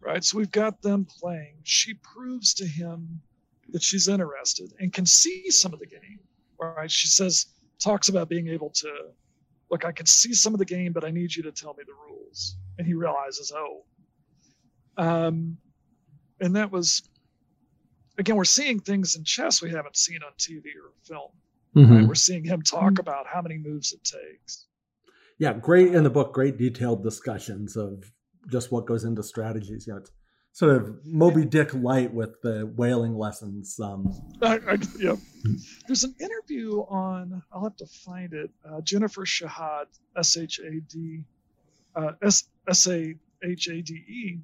Right? 0.00 0.24
So 0.24 0.36
we've 0.36 0.50
got 0.50 0.82
them 0.82 1.04
playing. 1.04 1.54
She 1.62 1.94
proves 1.94 2.54
to 2.54 2.66
him 2.66 3.20
that 3.68 3.82
she's 3.82 4.08
interested 4.08 4.72
and 4.80 4.92
can 4.92 5.06
see 5.06 5.48
some 5.50 5.72
of 5.72 5.78
the 5.78 5.86
game. 5.86 6.18
Right? 6.58 6.90
She 6.90 7.06
says, 7.06 7.46
talks 7.78 8.08
about 8.08 8.28
being 8.28 8.48
able 8.48 8.70
to 8.70 8.92
look, 9.70 9.84
I 9.84 9.92
can 9.92 10.06
see 10.06 10.34
some 10.34 10.52
of 10.52 10.58
the 10.58 10.64
game, 10.64 10.92
but 10.92 11.04
I 11.04 11.10
need 11.10 11.34
you 11.34 11.44
to 11.44 11.52
tell 11.52 11.74
me 11.74 11.84
the 11.86 11.92
rules. 12.08 12.56
And 12.78 12.86
he 12.86 12.94
realizes, 12.94 13.52
oh. 13.54 13.84
Um, 14.96 15.56
and 16.40 16.56
that 16.56 16.72
was 16.72 17.02
again, 18.18 18.36
we're 18.36 18.44
seeing 18.44 18.80
things 18.80 19.14
in 19.14 19.22
chess 19.24 19.62
we 19.62 19.70
haven't 19.70 19.96
seen 19.96 20.18
on 20.24 20.32
TV 20.36 20.64
or 20.82 20.92
film. 21.04 21.30
Mhm. 21.76 22.00
Right? 22.00 22.08
We're 22.08 22.14
seeing 22.16 22.44
him 22.44 22.62
talk 22.62 22.98
about 22.98 23.26
how 23.28 23.40
many 23.40 23.56
moves 23.56 23.92
it 23.92 24.02
takes. 24.02 24.66
Yeah, 25.40 25.54
great 25.54 25.94
in 25.94 26.04
the 26.04 26.10
book, 26.10 26.34
great 26.34 26.58
detailed 26.58 27.02
discussions 27.02 27.74
of 27.74 28.12
just 28.48 28.70
what 28.70 28.84
goes 28.84 29.04
into 29.04 29.22
strategies. 29.22 29.86
You 29.86 29.94
know, 29.94 30.00
it's 30.00 30.12
sort 30.52 30.76
of 30.76 30.94
Moby 31.06 31.46
Dick 31.46 31.72
light 31.72 32.12
with 32.12 32.40
the 32.42 32.70
whaling 32.76 33.16
lessons. 33.16 33.80
Um, 33.82 34.12
I, 34.42 34.56
I, 34.68 34.76
yeah. 34.98 35.16
There's 35.86 36.04
an 36.04 36.14
interview 36.20 36.80
on, 36.82 37.42
I'll 37.50 37.64
have 37.64 37.76
to 37.76 37.86
find 37.86 38.34
it. 38.34 38.50
Uh, 38.68 38.82
Jennifer 38.82 39.24
Shahade, 39.24 39.86
S 40.14 40.36
H 40.36 40.60
A 40.60 40.80
D, 40.80 41.24
uh, 41.96 42.12
S 42.22 42.44
S 42.68 42.86
A 42.88 43.14
H 43.42 43.68
A 43.68 43.80
D 43.80 43.94
E. 43.94 44.38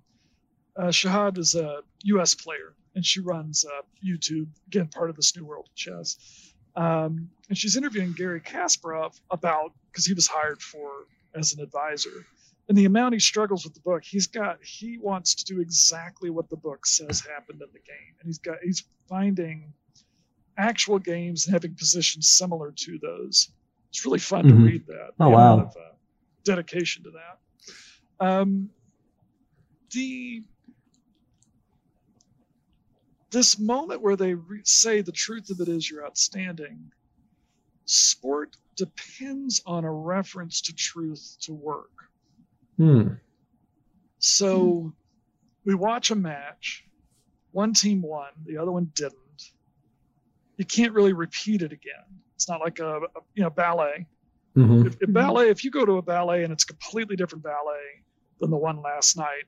Uh, 0.78 0.86
Shahade 0.86 1.36
is 1.36 1.54
a 1.54 1.80
U.S. 2.04 2.34
player, 2.34 2.74
and 2.94 3.04
she 3.04 3.20
runs 3.20 3.66
uh, 3.66 3.82
YouTube, 4.02 4.48
again, 4.68 4.88
part 4.88 5.10
of 5.10 5.16
this 5.16 5.36
new 5.36 5.44
world 5.44 5.66
of 5.68 5.74
chess. 5.74 6.54
Um, 6.74 7.30
and 7.48 7.56
she's 7.56 7.76
interviewing 7.76 8.12
Garry 8.12 8.40
Kasparov 8.40 9.18
about, 9.30 9.72
because 9.96 10.04
he 10.04 10.12
was 10.12 10.26
hired 10.26 10.60
for 10.60 11.06
as 11.34 11.54
an 11.54 11.60
advisor. 11.62 12.26
And 12.68 12.76
the 12.76 12.84
amount 12.84 13.14
he 13.14 13.18
struggles 13.20 13.64
with 13.64 13.72
the 13.72 13.80
book, 13.80 14.04
he's 14.04 14.26
got, 14.26 14.62
he 14.62 14.98
wants 14.98 15.34
to 15.36 15.44
do 15.46 15.58
exactly 15.58 16.28
what 16.28 16.50
the 16.50 16.56
book 16.56 16.84
says 16.84 17.20
happened 17.20 17.62
in 17.62 17.68
the 17.72 17.78
game. 17.78 18.14
And 18.20 18.26
he's 18.26 18.36
got, 18.36 18.58
he's 18.62 18.84
finding 19.08 19.72
actual 20.58 20.98
games 20.98 21.46
and 21.46 21.54
having 21.54 21.74
positions 21.76 22.28
similar 22.28 22.72
to 22.72 22.98
those. 22.98 23.48
It's 23.88 24.04
really 24.04 24.18
fun 24.18 24.44
Mhm. 24.44 24.48
to 24.50 24.54
read 24.56 24.86
that. 24.88 25.12
Oh, 25.18 25.30
wow. 25.30 25.60
Of, 25.60 25.76
uh, 25.76 25.94
dedication 26.44 27.02
to 27.04 27.10
that. 27.12 28.26
Um, 28.26 28.68
the 29.92 30.42
this 33.30 33.58
moment 33.58 34.02
where 34.02 34.16
they 34.16 34.34
re- 34.34 34.60
say 34.64 35.00
the 35.00 35.12
truth 35.12 35.48
of 35.50 35.60
it 35.60 35.68
is 35.68 35.90
you're 35.90 36.04
outstanding. 36.04 36.92
Sport 37.86 38.56
depends 38.76 39.60
on 39.66 39.84
a 39.84 39.90
reference 39.92 40.60
to 40.62 40.74
truth 40.74 41.36
to 41.40 41.52
work. 41.54 41.90
hmm. 42.76 43.08
So 44.18 44.92
we 45.64 45.74
watch 45.74 46.10
a 46.10 46.14
match. 46.14 46.84
One 47.52 47.72
team 47.74 48.02
won, 48.02 48.28
the 48.44 48.56
other 48.58 48.72
one 48.72 48.90
didn't. 48.94 49.14
You 50.56 50.64
can't 50.64 50.92
really 50.92 51.12
repeat 51.12 51.62
it 51.62 51.72
again. 51.72 52.04
It's 52.34 52.48
not 52.48 52.60
like 52.60 52.78
a, 52.80 52.96
a 52.96 53.00
you 53.34 53.42
know 53.42 53.50
ballet. 53.50 54.06
Mhm. 54.56 54.86
If, 54.86 54.96
if 55.02 55.12
ballet, 55.12 55.50
if 55.50 55.64
you 55.64 55.70
go 55.70 55.84
to 55.84 55.92
a 55.98 56.02
ballet 56.02 56.44
and 56.44 56.52
it's 56.52 56.64
a 56.64 56.66
completely 56.66 57.14
different 57.16 57.44
ballet 57.44 58.02
than 58.40 58.50
the 58.50 58.56
one 58.56 58.80
last 58.80 59.16
night, 59.16 59.44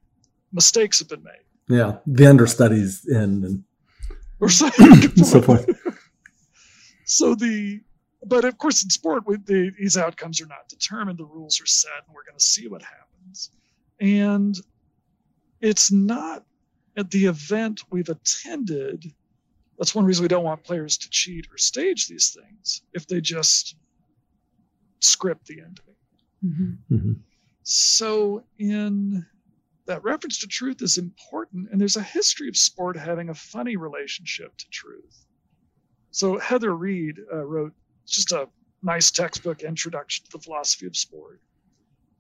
mistakes 0.53 0.99
have 0.99 1.09
been 1.09 1.23
made. 1.23 1.45
Yeah, 1.69 1.99
the 2.07 2.27
understudies 2.27 3.07
in 3.07 3.45
and 3.45 3.65
Or 4.41 4.49
so, 4.51 4.69
so 5.17 5.41
forth. 5.43 5.67
so 7.05 7.35
the 7.35 7.81
but 8.25 8.45
of 8.45 8.59
course 8.59 8.83
in 8.83 8.91
sport 8.91 9.27
we, 9.27 9.37
the, 9.37 9.71
these 9.79 9.97
outcomes 9.97 10.41
are 10.41 10.47
not 10.47 10.69
determined. 10.69 11.19
The 11.19 11.25
rules 11.25 11.61
are 11.61 11.67
set 11.67 11.91
and 12.07 12.15
we're 12.15 12.25
going 12.25 12.39
to 12.39 12.45
see 12.45 12.69
what 12.69 12.83
happens. 12.83 13.51
And 14.01 14.57
it's 15.61 15.91
not 15.91 16.45
at 16.97 17.11
the 17.11 17.27
event 17.27 17.83
we've 17.91 18.09
attended 18.09 19.13
that's 19.79 19.95
one 19.95 20.05
reason 20.05 20.23
we 20.23 20.29
don't 20.29 20.45
want 20.45 20.65
players 20.65 20.99
to 20.99 21.11
cheat 21.11 21.47
or 21.53 21.57
stage 21.57 22.09
these 22.09 22.37
things 22.37 22.83
if 22.93 23.07
they 23.07 23.21
just 23.21 23.77
script 25.01 25.47
the 25.47 25.61
ending. 25.61 26.79
Mhm. 26.91 27.21
so 27.63 28.45
in 28.59 29.27
that 29.87 30.05
reference 30.05 30.39
to 30.39 30.47
truth 30.47 30.83
is 30.83 30.99
important 30.99 31.69
and 31.71 31.81
there's 31.81 31.97
a 31.97 32.03
history 32.03 32.49
of 32.49 32.57
sport 32.57 32.97
having 32.97 33.29
a 33.29 33.35
funny 33.35 33.77
relationship 33.77 34.57
to 34.57 34.69
truth. 34.69 35.27
So 36.11 36.39
heather 36.39 36.77
Reid 36.77 37.19
uh, 37.33 37.45
wrote 37.45 37.75
just 38.11 38.33
a 38.33 38.49
nice 38.83 39.11
textbook 39.11 39.63
introduction 39.63 40.25
to 40.27 40.33
the 40.33 40.43
philosophy 40.43 40.87
of 40.87 40.97
sport. 40.97 41.41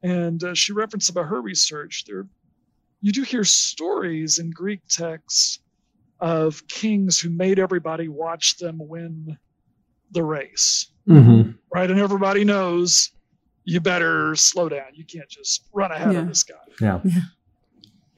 And 0.03 0.42
uh, 0.44 0.55
she 0.55 0.72
referenced 0.72 1.11
about 1.11 1.27
her 1.27 1.40
research 1.40 2.05
there. 2.07 2.27
You 3.01 3.12
do 3.12 3.22
hear 3.22 3.44
stories 3.44 4.38
in 4.38 4.51
greek 4.51 4.81
texts 4.88 5.61
of 6.20 6.66
kings 6.68 7.18
who 7.20 7.31
made 7.31 7.59
everybody 7.59 8.09
watch 8.09 8.59
them 8.59 8.79
win 8.81 9.38
the 10.11 10.22
race. 10.22 10.88
Mhm. 11.09 11.57
right? 11.72 11.90
And 11.90 11.98
everybody 12.01 12.44
knows 12.44 13.12
you 13.64 13.81
better 13.81 14.35
slow 14.37 14.68
down. 14.68 14.94
You 14.94 15.05
can't 15.05 15.29
just 15.29 15.66
run 15.72 15.90
ahead 15.92 16.12
Yeah. 16.12 16.20
of 16.20 16.29
this 16.29 16.42
guy. 16.42 16.55
Yeah. 16.81 17.01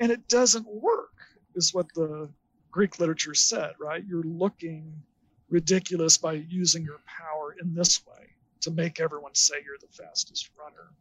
and 0.01 0.11
it 0.11 0.27
doesn't 0.29 0.67
work 0.67 1.11
is 1.55 1.73
what 1.75 1.87
the 1.95 2.29
greek 2.71 2.99
literature 3.01 3.35
said 3.35 3.73
right? 3.81 4.05
You're 4.07 4.23
looking 4.23 5.03
ridiculous 5.51 6.17
by 6.17 6.33
using 6.35 6.85
your 6.85 7.01
power 7.07 7.40
in 7.63 7.75
this 7.75 8.05
way 8.07 8.27
to 8.63 8.71
make 8.71 9.01
everyone 9.01 9.35
say 9.35 9.55
you're 9.65 9.79
the 9.81 9.89
fastest 10.03 10.51
runner. 10.59 10.93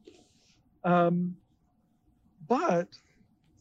Um, 0.84 1.36
but 2.48 2.88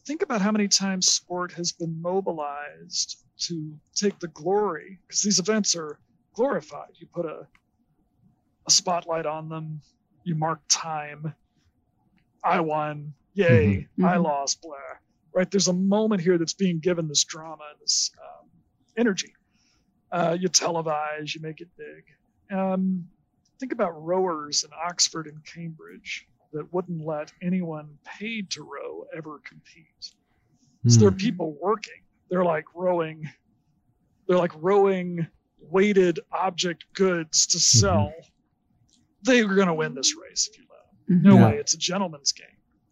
think 0.07 0.21
about 0.21 0.41
how 0.41 0.51
many 0.51 0.67
times 0.67 1.07
sport 1.07 1.51
has 1.53 1.71
been 1.71 2.01
mobilized 2.01 3.23
to 3.41 3.73
take 3.95 4.19
the 4.19 4.27
glory 4.29 4.99
because 5.07 5.21
these 5.21 5.39
events 5.39 5.75
are 5.75 5.99
glorified. 6.33 6.89
You 6.95 7.07
put 7.13 7.25
a, 7.25 7.47
a 8.67 8.71
spotlight 8.71 9.25
on 9.25 9.49
them 9.49 9.81
you 10.23 10.35
mark 10.35 10.61
time. 10.69 11.33
I 12.43 12.59
won 12.59 13.13
yay 13.33 13.87
Mhm. 13.97 14.05
i 14.05 14.15
Mhm. 14.17 14.23
lost 14.23 14.61
blah. 14.61 14.77
Right? 15.33 15.49
There's 15.49 15.67
a 15.67 15.73
moment 15.73 16.21
here 16.21 16.37
that's 16.37 16.53
being 16.53 16.79
given 16.79 17.07
this 17.07 17.23
drama 17.23 17.63
and 17.71 17.79
this 17.81 18.11
um, 18.21 18.49
energy. 18.97 19.33
Uh, 20.11 20.35
you 20.39 20.49
televise 20.49 21.35
you 21.35 21.41
make 21.41 21.61
it 21.61 21.69
big 21.77 22.03
um, 22.51 23.05
think 23.59 23.71
about 23.71 23.91
rowers 24.03 24.63
in 24.63 24.69
oxford 24.85 25.27
and 25.27 25.37
cambridge 25.45 26.25
that 26.53 26.71
wouldn't 26.73 27.05
let 27.05 27.31
anyone 27.41 27.97
paid 28.05 28.49
to 28.51 28.63
row 28.63 29.05
ever 29.15 29.39
compete. 29.47 29.85
So 30.87 30.99
there 30.99 31.09
are 31.09 31.11
people 31.11 31.55
working. 31.61 31.93
They're 32.29 32.45
like 32.45 32.65
rowing 32.73 33.23
they're 34.27 34.37
like 34.37 34.51
rowing 34.55 35.25
weighted 35.59 36.19
object 36.31 36.85
goods 36.93 37.47
to 37.47 37.59
sell. 37.59 38.13
They're 39.23 39.47
going 39.47 39.67
to 39.67 39.73
win 39.73 39.95
this 39.95 40.15
race 40.15 40.47
if 40.51 40.57
you 40.57 40.65
let 40.69 41.07
them 41.07 41.21
no 41.23 41.35
Yeah. 41.35 41.47
way. 41.49 41.55
It's 41.57 41.73
a 41.73 41.77
gentleman's 41.77 42.31
game. 42.31 42.45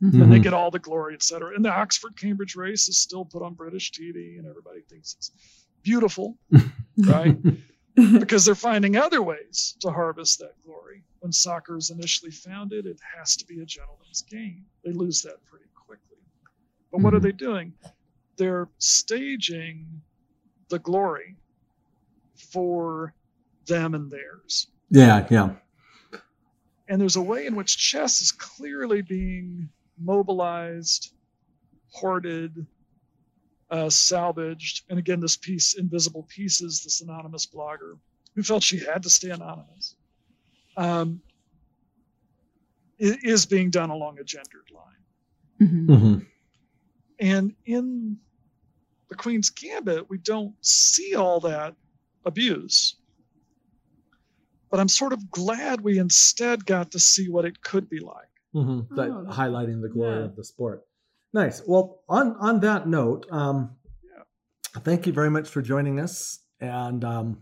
Mhm. 0.03 0.21
and 0.21 0.31
they 0.31 0.37
get 0.39 0.53
all 0.53 0.69
the 0.69 0.77
glory, 0.77 1.15
et 1.15 1.23
cetera. 1.23 1.55
And 1.55 1.65
the 1.65 1.71
Oxford 1.71 2.15
Cambridge 2.17 2.55
race 2.55 2.87
is 2.87 3.01
still 3.01 3.25
put 3.25 3.41
on 3.41 3.55
British 3.55 3.91
TV, 3.91 4.37
and 4.37 4.45
everybody 4.47 4.81
thinks 4.81 5.15
it's 5.15 5.31
beautiful, 5.81 6.37
right? 6.97 7.35
because 8.19 8.45
they're 8.45 8.55
finding 8.55 8.95
other 8.95 9.21
ways 9.23 9.75
to 9.81 9.89
harvest 9.91 10.39
that 10.39 10.53
glory. 10.63 11.03
When 11.19 11.31
soccer 11.31 11.77
is 11.77 11.89
initially 11.89 12.31
founded, 12.31 12.85
it 12.85 12.99
has 13.17 13.35
to 13.37 13.45
be 13.45 13.59
a 13.61 13.65
gentleman's 13.65 14.21
game. 14.21 14.65
They 14.85 14.91
lose 14.91 15.21
that 15.23 15.43
pretty 15.49 15.65
quickly. 15.73 16.17
But 16.91 17.01
what 17.01 17.13
are 17.13 17.19
Mhm. 17.19 17.23
they 17.23 17.31
doing? 17.31 17.73
They're 18.37 18.69
staging 18.77 20.01
the 20.69 20.79
glory 20.79 21.35
for 22.35 23.15
them 23.65 23.95
and 23.95 24.11
theirs. 24.11 24.67
Yeah, 24.91 25.27
yeah. 25.31 25.55
And 26.87 27.01
there's 27.01 27.15
a 27.15 27.21
way 27.21 27.47
in 27.47 27.55
which 27.55 27.77
chess 27.77 28.21
is 28.21 28.31
clearly 28.31 29.01
being 29.01 29.69
mobilized, 29.97 31.13
hoarded, 31.89 32.65
uh, 33.69 33.89
salvaged. 33.89 34.85
And 34.89 34.99
again, 34.99 35.19
this 35.19 35.37
piece, 35.37 35.75
Invisible 35.75 36.23
Pieces, 36.23 36.83
this 36.83 37.01
anonymous 37.01 37.45
blogger 37.45 37.97
who 38.35 38.43
felt 38.43 38.63
she 38.63 38.79
had 38.79 39.03
to 39.03 39.09
stay 39.09 39.29
anonymous, 39.29 39.95
um, 40.75 41.21
is 42.99 43.45
being 43.45 43.69
done 43.69 43.89
along 43.89 44.19
a 44.19 44.23
gendered 44.23 44.69
line. 44.73 45.69
Mm-hmm. 45.69 45.91
Mm-hmm. 45.91 46.17
And 47.19 47.55
in 47.65 48.17
the 49.09 49.15
Queen's 49.15 49.49
Gambit, 49.49 50.09
we 50.09 50.17
don't 50.19 50.53
see 50.61 51.15
all 51.15 51.39
that 51.41 51.75
abuse. 52.25 52.95
But 54.69 54.79
I'm 54.79 54.89
sort 54.89 55.13
of 55.13 55.31
glad 55.31 55.81
we 55.81 55.97
instead 55.97 56.65
got 56.65 56.91
to 56.91 56.99
see 56.99 57.29
what 57.29 57.45
it 57.45 57.61
could 57.61 57.89
be 57.89 57.99
like. 57.99 58.27
Mm-hmm. 58.53 58.95
That, 58.95 59.09
Oh, 59.09 59.25
highlighting 59.29 59.81
the 59.81 59.89
glory 59.89 60.19
yeah. 60.19 60.25
of 60.25 60.35
the 60.35 60.43
sport. 60.43 60.85
Nice. 61.33 61.61
Well, 61.67 62.01
on 62.07 62.35
on 62.39 62.59
that 62.61 62.87
note, 62.87 63.27
um, 63.31 63.75
thank 64.79 65.05
you 65.05 65.13
very 65.13 65.29
much 65.29 65.49
for 65.49 65.61
joining 65.61 65.99
us, 65.99 66.39
and 66.59 67.03
um, 67.03 67.41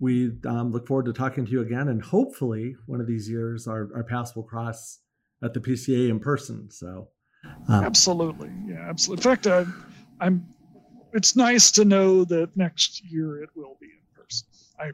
we 0.00 0.32
um, 0.46 0.70
look 0.70 0.86
forward 0.86 1.06
to 1.06 1.12
talking 1.12 1.44
to 1.44 1.50
you 1.50 1.60
again. 1.60 1.88
And 1.88 2.02
hopefully, 2.02 2.76
one 2.86 3.00
of 3.00 3.06
these 3.06 3.28
years, 3.28 3.66
our, 3.66 3.88
our 3.94 4.04
paths 4.04 4.36
will 4.36 4.44
cross 4.44 5.00
at 5.42 5.54
the 5.54 5.60
PCA 5.60 6.08
in 6.08 6.20
person. 6.20 6.70
So, 6.70 7.08
um, 7.68 7.84
Absolutely. 7.84 8.50
Yeah, 8.66 8.86
absolutely. 8.88 9.22
In 9.22 9.36
fact, 9.36 9.46
I, 9.46 9.66
I'm. 10.20 10.46
It's 11.14 11.34
nice 11.34 11.70
to 11.72 11.86
know 11.86 12.24
that 12.24 12.54
next 12.54 13.02
year 13.10 13.42
it 13.42 13.48
will 13.56 13.78
be 13.80 13.86
in 13.86 14.22
person. 14.22 14.46
I, 14.78 14.90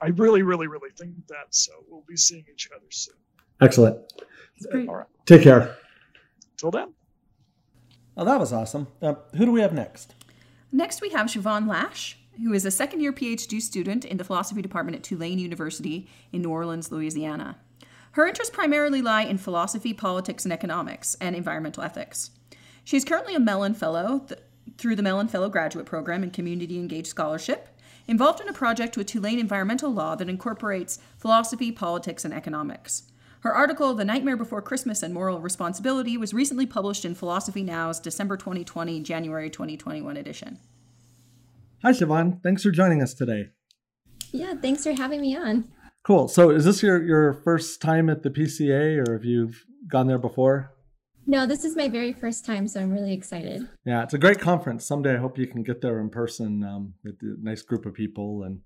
I 0.00 0.08
really, 0.08 0.42
really, 0.42 0.66
really 0.68 0.88
think 0.96 1.14
that. 1.28 1.46
So 1.50 1.72
we'll 1.88 2.04
be 2.08 2.16
seeing 2.16 2.44
each 2.52 2.70
other 2.74 2.86
soon. 2.90 3.14
excellent. 3.60 3.98
All 4.88 4.94
right. 4.96 5.06
Take 5.26 5.42
care. 5.42 5.76
Till 6.56 6.70
then. 6.70 6.94
Oh, 8.16 8.24
that 8.24 8.38
was 8.38 8.52
awesome. 8.52 8.86
Uh, 9.02 9.14
who 9.36 9.44
do 9.44 9.52
we 9.52 9.60
have 9.60 9.72
next? 9.72 10.14
Next, 10.70 11.00
we 11.00 11.10
have 11.10 11.26
Siobhan 11.26 11.68
Lash, 11.68 12.18
who 12.42 12.52
is 12.52 12.64
a 12.64 12.70
second 12.70 13.00
year 13.00 13.12
PhD 13.12 13.60
student 13.60 14.04
in 14.04 14.16
the 14.16 14.24
philosophy 14.24 14.62
department 14.62 14.96
at 14.96 15.02
Tulane 15.02 15.38
University 15.38 16.08
in 16.32 16.42
New 16.42 16.50
Orleans, 16.50 16.90
Louisiana. 16.90 17.56
Her 18.12 18.26
interests 18.26 18.54
primarily 18.54 19.02
lie 19.02 19.22
in 19.22 19.38
philosophy, 19.38 19.92
politics, 19.92 20.44
and 20.44 20.52
economics, 20.52 21.16
and 21.20 21.34
environmental 21.34 21.82
ethics. 21.82 22.30
She 22.84 22.96
is 22.96 23.04
currently 23.04 23.34
a 23.34 23.40
Mellon 23.40 23.74
Fellow 23.74 24.20
th- 24.20 24.40
through 24.78 24.96
the 24.96 25.02
Mellon 25.02 25.28
Fellow 25.28 25.48
Graduate 25.48 25.86
Program 25.86 26.22
in 26.22 26.30
Community 26.30 26.78
Engaged 26.78 27.08
Scholarship, 27.08 27.68
involved 28.06 28.40
in 28.40 28.48
a 28.48 28.52
project 28.52 28.96
with 28.96 29.06
Tulane 29.06 29.38
Environmental 29.38 29.92
Law 29.92 30.14
that 30.14 30.28
incorporates 30.28 31.00
philosophy, 31.16 31.72
politics, 31.72 32.24
and 32.24 32.34
economics. 32.34 33.04
Her 33.44 33.54
article, 33.54 33.92
The 33.92 34.06
Nightmare 34.06 34.38
Before 34.38 34.62
Christmas 34.62 35.02
and 35.02 35.12
Moral 35.12 35.38
Responsibility, 35.38 36.16
was 36.16 36.32
recently 36.32 36.64
published 36.64 37.04
in 37.04 37.14
Philosophy 37.14 37.62
Now's 37.62 38.00
December 38.00 38.38
2020, 38.38 39.00
January 39.00 39.50
2021 39.50 40.16
edition. 40.16 40.58
Hi, 41.82 41.90
Siobhan. 41.90 42.42
Thanks 42.42 42.62
for 42.62 42.70
joining 42.70 43.02
us 43.02 43.12
today. 43.12 43.50
Yeah, 44.32 44.54
thanks 44.54 44.84
for 44.84 44.92
having 44.92 45.20
me 45.20 45.36
on. 45.36 45.64
Cool. 46.04 46.26
So, 46.28 46.48
is 46.48 46.64
this 46.64 46.82
your 46.82 47.04
your 47.04 47.34
first 47.34 47.82
time 47.82 48.08
at 48.08 48.22
the 48.22 48.30
PCA, 48.30 49.06
or 49.06 49.12
have 49.12 49.26
you 49.26 49.52
gone 49.88 50.06
there 50.06 50.18
before? 50.18 50.72
No, 51.26 51.46
this 51.46 51.64
is 51.64 51.76
my 51.76 51.88
very 51.88 52.14
first 52.14 52.46
time, 52.46 52.66
so 52.66 52.80
I'm 52.80 52.90
really 52.90 53.12
excited. 53.12 53.68
Yeah, 53.84 54.04
it's 54.04 54.14
a 54.14 54.18
great 54.18 54.40
conference. 54.40 54.86
Someday 54.86 55.16
I 55.16 55.18
hope 55.18 55.36
you 55.36 55.46
can 55.46 55.62
get 55.62 55.82
there 55.82 56.00
in 56.00 56.08
person 56.08 56.64
um, 56.64 56.94
with 57.04 57.16
a 57.20 57.36
nice 57.42 57.60
group 57.60 57.84
of 57.84 57.92
people 57.92 58.42
and 58.44 58.60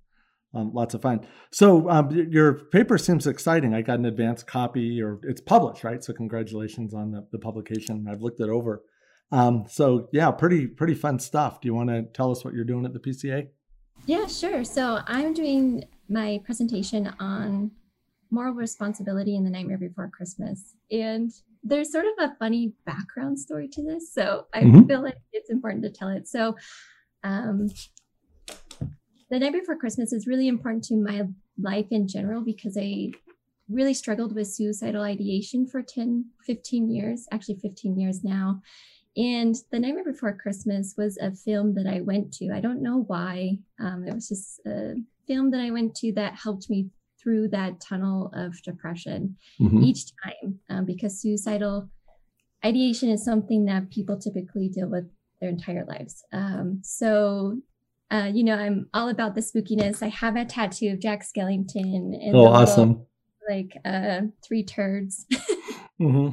um, 0.54 0.72
lots 0.72 0.94
of 0.94 1.02
fun. 1.02 1.26
So 1.52 1.88
um, 1.90 2.10
your 2.10 2.54
paper 2.54 2.96
seems 2.98 3.26
exciting. 3.26 3.74
I 3.74 3.82
got 3.82 3.98
an 3.98 4.06
advanced 4.06 4.46
copy, 4.46 5.00
or 5.02 5.20
it's 5.24 5.40
published, 5.40 5.84
right? 5.84 6.02
So 6.02 6.12
congratulations 6.12 6.94
on 6.94 7.12
the, 7.12 7.26
the 7.32 7.38
publication. 7.38 8.06
I've 8.10 8.22
looked 8.22 8.40
it 8.40 8.48
over. 8.48 8.82
Um, 9.30 9.64
so 9.68 10.08
yeah, 10.12 10.30
pretty 10.30 10.66
pretty 10.66 10.94
fun 10.94 11.18
stuff. 11.18 11.60
Do 11.60 11.66
you 11.68 11.74
want 11.74 11.90
to 11.90 12.02
tell 12.14 12.30
us 12.30 12.44
what 12.44 12.54
you're 12.54 12.64
doing 12.64 12.86
at 12.86 12.94
the 12.94 12.98
PCA? 13.00 13.48
Yeah, 14.06 14.26
sure. 14.26 14.64
So 14.64 15.00
I'm 15.06 15.34
doing 15.34 15.84
my 16.08 16.40
presentation 16.46 17.12
on 17.20 17.70
moral 18.30 18.54
responsibility 18.54 19.36
in 19.36 19.44
the 19.44 19.50
Nightmare 19.50 19.76
Before 19.78 20.08
Christmas. 20.08 20.74
And 20.90 21.30
there's 21.62 21.92
sort 21.92 22.06
of 22.06 22.30
a 22.30 22.34
funny 22.38 22.72
background 22.86 23.38
story 23.38 23.68
to 23.68 23.82
this. 23.82 24.12
So 24.14 24.46
I 24.54 24.62
Mhm. 24.62 24.86
feel 24.86 25.02
like 25.02 25.16
it's 25.32 25.50
important 25.50 25.82
to 25.84 25.90
tell 25.90 26.08
it. 26.08 26.26
So 26.28 26.56
um, 27.24 27.68
the 29.30 29.38
Night 29.38 29.52
Before 29.52 29.76
Christmas 29.76 30.12
is 30.12 30.26
really 30.26 30.48
important 30.48 30.84
to 30.84 30.96
my 30.96 31.22
life 31.60 31.86
in 31.90 32.08
general 32.08 32.42
because 32.42 32.76
I 32.78 33.12
really 33.68 33.94
struggled 33.94 34.34
with 34.34 34.48
suicidal 34.48 35.02
ideation 35.02 35.66
for 35.66 35.82
10, 35.82 36.24
15 36.46 36.90
years, 36.90 37.26
actually 37.30 37.56
15 37.56 37.98
years 37.98 38.24
now. 38.24 38.62
And 39.16 39.54
The 39.70 39.80
Nightmare 39.80 40.04
Before 40.04 40.32
Christmas 40.36 40.94
was 40.96 41.18
a 41.18 41.32
film 41.32 41.74
that 41.74 41.86
I 41.86 42.00
went 42.00 42.32
to. 42.34 42.50
I 42.54 42.60
don't 42.60 42.82
know 42.82 43.04
why. 43.06 43.58
Um, 43.80 44.06
it 44.06 44.14
was 44.14 44.28
just 44.28 44.60
a 44.66 44.94
film 45.26 45.50
that 45.50 45.60
I 45.60 45.70
went 45.70 45.94
to 45.96 46.12
that 46.12 46.34
helped 46.34 46.70
me 46.70 46.88
through 47.22 47.48
that 47.48 47.80
tunnel 47.80 48.30
of 48.32 48.62
depression 48.62 49.36
Mhm. 49.60 49.84
each 49.84 50.12
time 50.22 50.60
um, 50.70 50.84
because 50.86 51.20
suicidal 51.20 51.90
ideation 52.64 53.08
is 53.10 53.24
something 53.24 53.64
that 53.66 53.90
people 53.90 54.16
typically 54.16 54.68
deal 54.68 54.88
with 54.88 55.10
their 55.40 55.50
entire 55.50 55.84
lives. 55.84 56.24
Um, 56.32 56.80
so, 56.82 57.60
uh, 58.10 58.30
you 58.32 58.42
know, 58.44 58.54
I'm 58.54 58.88
all 58.94 59.08
about 59.08 59.34
the 59.34 59.40
spookiness. 59.40 60.02
I 60.02 60.08
have 60.08 60.36
a 60.36 60.44
tattoo 60.44 60.88
of 60.92 61.00
Jack 61.00 61.22
Skellington 61.24 61.92
and 61.94 62.34
Oh, 62.34 62.38
little, 62.42 62.46
awesome. 62.48 63.06
like 63.48 63.76
uh, 63.84 64.22
three 64.46 64.64
turds. 64.64 65.26
hmm 65.98 66.28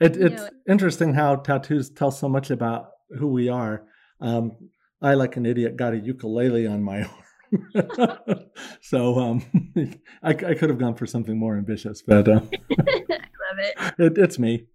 It, 0.00 0.16
it's 0.16 0.42
know- 0.42 0.48
interesting 0.68 1.14
how 1.14 1.36
tattoos 1.36 1.90
tell 1.90 2.10
so 2.10 2.28
much 2.28 2.50
about 2.50 2.90
who 3.18 3.26
we 3.28 3.48
are. 3.48 3.84
Um, 4.20 4.52
I, 5.02 5.14
like 5.14 5.36
an 5.36 5.46
idiot, 5.46 5.76
got 5.76 5.92
a 5.94 5.98
ukulele 5.98 6.66
on 6.66 6.82
my 6.82 7.02
arm. 7.74 8.40
so 8.80 9.18
um, 9.18 9.42
I, 10.22 10.30
I 10.30 10.34
could 10.54 10.70
have 10.70 10.78
gone 10.78 10.94
for 10.96 11.06
something 11.06 11.38
more 11.38 11.56
ambitious, 11.56 12.02
but 12.02 12.28
uh, 12.28 12.40
I 12.40 12.58
love 13.10 13.58
it. 13.58 13.94
it, 13.98 14.18
it's 14.18 14.38
me. 14.38 14.66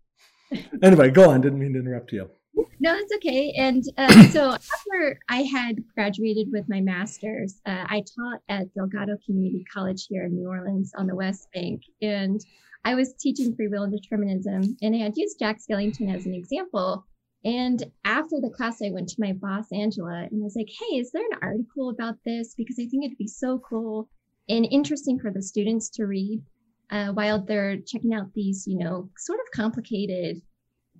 Anyway, 0.81 1.09
go 1.09 1.29
on. 1.29 1.41
Didn't 1.41 1.59
mean 1.59 1.73
to 1.73 1.79
interrupt 1.79 2.11
you. 2.11 2.29
No, 2.55 2.95
it's 2.95 3.13
okay. 3.15 3.53
And 3.57 3.83
uh, 3.97 4.27
so 4.27 4.51
after 4.51 5.19
I 5.29 5.43
had 5.43 5.77
graduated 5.95 6.49
with 6.51 6.65
my 6.67 6.81
master's, 6.81 7.61
uh, 7.65 7.85
I 7.87 8.03
taught 8.15 8.41
at 8.49 8.73
Delgado 8.73 9.17
Community 9.25 9.63
College 9.73 10.05
here 10.09 10.25
in 10.25 10.35
New 10.35 10.49
Orleans 10.49 10.91
on 10.97 11.07
the 11.07 11.15
West 11.15 11.47
Bank. 11.53 11.81
And 12.01 12.41
I 12.85 12.95
was 12.95 13.13
teaching 13.13 13.55
free 13.55 13.69
will 13.69 13.83
and 13.83 13.93
determinism. 13.93 14.75
And 14.81 14.95
I 14.95 14.99
had 14.99 15.15
used 15.15 15.39
Jack 15.39 15.59
Skellington 15.59 16.13
as 16.13 16.25
an 16.25 16.33
example. 16.33 17.05
And 17.45 17.83
after 18.05 18.39
the 18.39 18.49
class, 18.49 18.81
I 18.81 18.91
went 18.91 19.09
to 19.09 19.15
my 19.19 19.33
boss, 19.33 19.65
Angela, 19.71 20.27
and 20.29 20.41
I 20.41 20.43
was 20.43 20.55
like, 20.55 20.69
hey, 20.79 20.97
is 20.97 21.11
there 21.11 21.23
an 21.31 21.39
article 21.41 21.89
about 21.89 22.15
this? 22.25 22.53
Because 22.55 22.77
I 22.79 22.85
think 22.85 23.05
it'd 23.05 23.17
be 23.17 23.27
so 23.27 23.59
cool 23.59 24.09
and 24.49 24.65
interesting 24.69 25.19
for 25.19 25.31
the 25.31 25.41
students 25.41 25.89
to 25.91 26.05
read 26.05 26.41
uh, 26.89 27.07
while 27.09 27.43
they're 27.43 27.77
checking 27.77 28.13
out 28.13 28.33
these, 28.33 28.65
you 28.67 28.77
know, 28.77 29.09
sort 29.17 29.39
of 29.39 29.51
complicated 29.53 30.41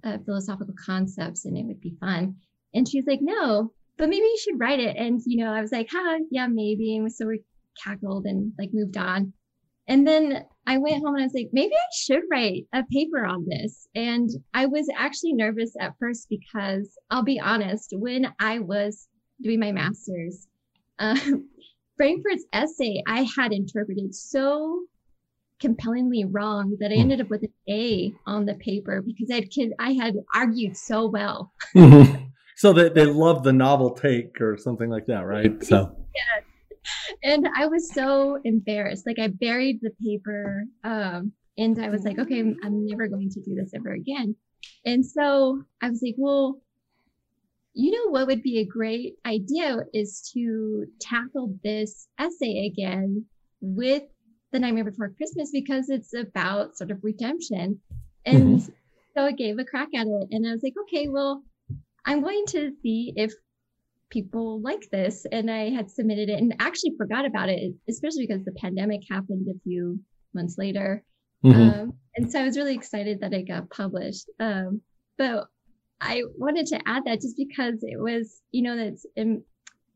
uh, 0.04 0.18
philosophical 0.26 0.76
concepts 0.86 1.46
and 1.46 1.58
it 1.58 1.66
would 1.66 1.82
be 1.82 1.96
fun. 2.00 2.36
And 2.74 2.88
she's 2.88 3.06
like, 3.06 3.20
no, 3.22 3.72
but 3.98 4.10
maybe 4.10 4.26
you 4.26 4.40
should 4.44 4.60
write 4.60 4.80
it. 4.80 4.98
And, 4.98 5.22
you 5.26 5.44
know, 5.44 5.52
I 5.52 5.62
was 5.62 5.72
like, 5.72 5.88
huh, 5.92 6.20
yeah, 6.32 6.48
maybe. 6.48 6.98
And 6.98 7.12
so 7.12 7.28
we 7.28 7.42
cackled 7.84 8.26
and 8.26 8.54
like 8.58 8.70
moved 8.74 8.98
on. 8.98 9.34
And 9.88 10.08
then 10.08 10.46
I 10.66 10.78
went 10.78 11.04
home 11.04 11.16
and 11.16 11.24
I 11.24 11.26
was 11.26 11.34
like, 11.34 11.50
maybe 11.52 11.76
I 11.76 11.96
should 11.96 12.24
write 12.32 12.66
a 12.74 12.84
paper 12.92 13.26
on 13.26 13.46
this. 13.48 13.88
And 13.96 14.30
I 14.54 14.66
was 14.66 14.88
actually 14.96 15.34
nervous 15.34 15.74
at 15.80 15.94
first 16.00 16.28
because 16.30 16.98
I'll 17.10 17.24
be 17.24 17.40
honest, 17.40 17.94
when 17.94 18.34
I 18.40 18.60
was 18.60 19.08
doing 19.42 19.60
my 19.60 19.72
master's, 19.72 20.48
um, 21.00 21.50
Frankfurt's 21.98 22.46
essay 22.54 23.04
I 23.08 23.28
had 23.36 23.54
interpreted 23.54 24.16
so 24.16 24.86
compellingly 25.64 26.26
wrong 26.26 26.76
that 26.82 26.92
I 26.92 26.96
ended 26.96 27.22
up 27.22 27.30
with 27.30 27.44
an 27.44 27.54
A 27.70 28.14
on 28.28 28.46
the 28.46 28.56
paper 28.56 29.02
because 29.02 29.32
I 29.32 29.36
had, 29.36 29.72
I 29.80 29.92
had 29.94 30.16
argued 30.36 30.76
so 30.76 31.08
well. 31.08 31.54
so 32.58 32.74
they, 32.74 32.90
they 32.90 33.06
love 33.06 33.44
the 33.44 33.54
novel 33.54 33.92
take 33.92 34.42
or 34.42 34.58
something 34.58 34.90
like 34.90 35.06
that, 35.06 35.22
right? 35.22 35.64
So 35.64 35.96
and 37.24 37.48
I 37.56 37.66
was 37.68 37.94
so 37.94 38.40
embarrassed. 38.44 39.06
Like 39.06 39.20
I 39.20 39.28
buried 39.28 39.80
the 39.82 39.92
paper, 40.04 40.66
um, 40.84 41.32
and 41.58 41.82
I 41.82 41.90
was 41.90 42.04
like, 42.04 42.20
okay, 42.20 42.40
I'm, 42.40 42.58
I'm 42.64 42.86
never 42.86 43.08
going 43.08 43.30
to 43.30 43.42
do 43.42 43.56
this 43.56 43.72
ever 43.74 43.94
again. 43.94 44.36
And 44.86 45.06
so 45.06 45.64
I 45.82 45.90
was 45.90 46.02
like, 46.02 46.16
well, 46.18 46.62
you 47.74 47.92
know 47.92 48.12
what 48.12 48.28
would 48.28 48.44
be 48.44 48.60
a 48.60 48.66
great 48.66 49.16
idea 49.26 49.78
is 49.94 50.30
to 50.34 50.86
tackle 51.00 51.56
this 51.64 52.08
essay 52.20 52.68
again 52.72 53.26
with 53.62 54.04
the 54.54 54.60
Nightmare 54.60 54.86
Before 54.86 55.10
Christmas 55.10 55.52
because 55.52 55.90
it's 55.90 56.14
about 56.14 56.78
sort 56.78 56.92
of 56.92 57.04
redemption. 57.04 57.82
And 58.26 58.62
so 58.62 59.26
I 59.26 59.32
gave 59.34 59.60
a 59.60 59.66
crack 59.66 59.90
at 59.94 60.08
it, 60.08 60.28
and 60.32 60.48
I 60.48 60.52
was 60.52 60.64
like, 60.64 60.76
okay, 60.84 61.10
well, 61.10 61.44
I'm 62.06 62.22
going 62.22 62.46
to 62.50 62.72
see 62.82 63.14
if 63.18 63.34
people 64.10 64.62
like 64.62 64.90
this. 64.92 65.26
And 65.30 65.50
i 65.50 65.70
had 65.70 65.90
submitted 65.90 66.30
it 66.30 66.40
and 66.40 66.56
actually 66.60 66.94
forgot 66.98 67.26
about 67.26 67.50
it 67.50 67.74
especially 67.90 68.28
because 68.28 68.46
the 68.46 68.52
pandemic 68.52 69.02
happened 69.10 69.48
a 69.50 69.60
few 69.64 70.00
months 70.34 70.58
later. 70.58 71.04
Mhm. 71.44 71.82
um, 71.82 71.94
and 72.16 72.32
so 72.32 72.40
i 72.40 72.46
was 72.46 72.56
really 72.56 72.76
excited 72.76 73.20
that 73.22 73.34
it 73.34 73.48
got 73.48 73.70
published. 73.72 74.30
Um, 74.40 74.82
but 75.18 75.48
I 76.00 76.24
wanted 76.38 76.68
to 76.68 76.80
add 76.86 77.06
that 77.06 77.22
just 77.22 77.38
because 77.38 77.80
it 77.82 78.00
was, 78.00 78.42
you 78.52 78.62
know, 78.62 78.76
that's 78.78 79.06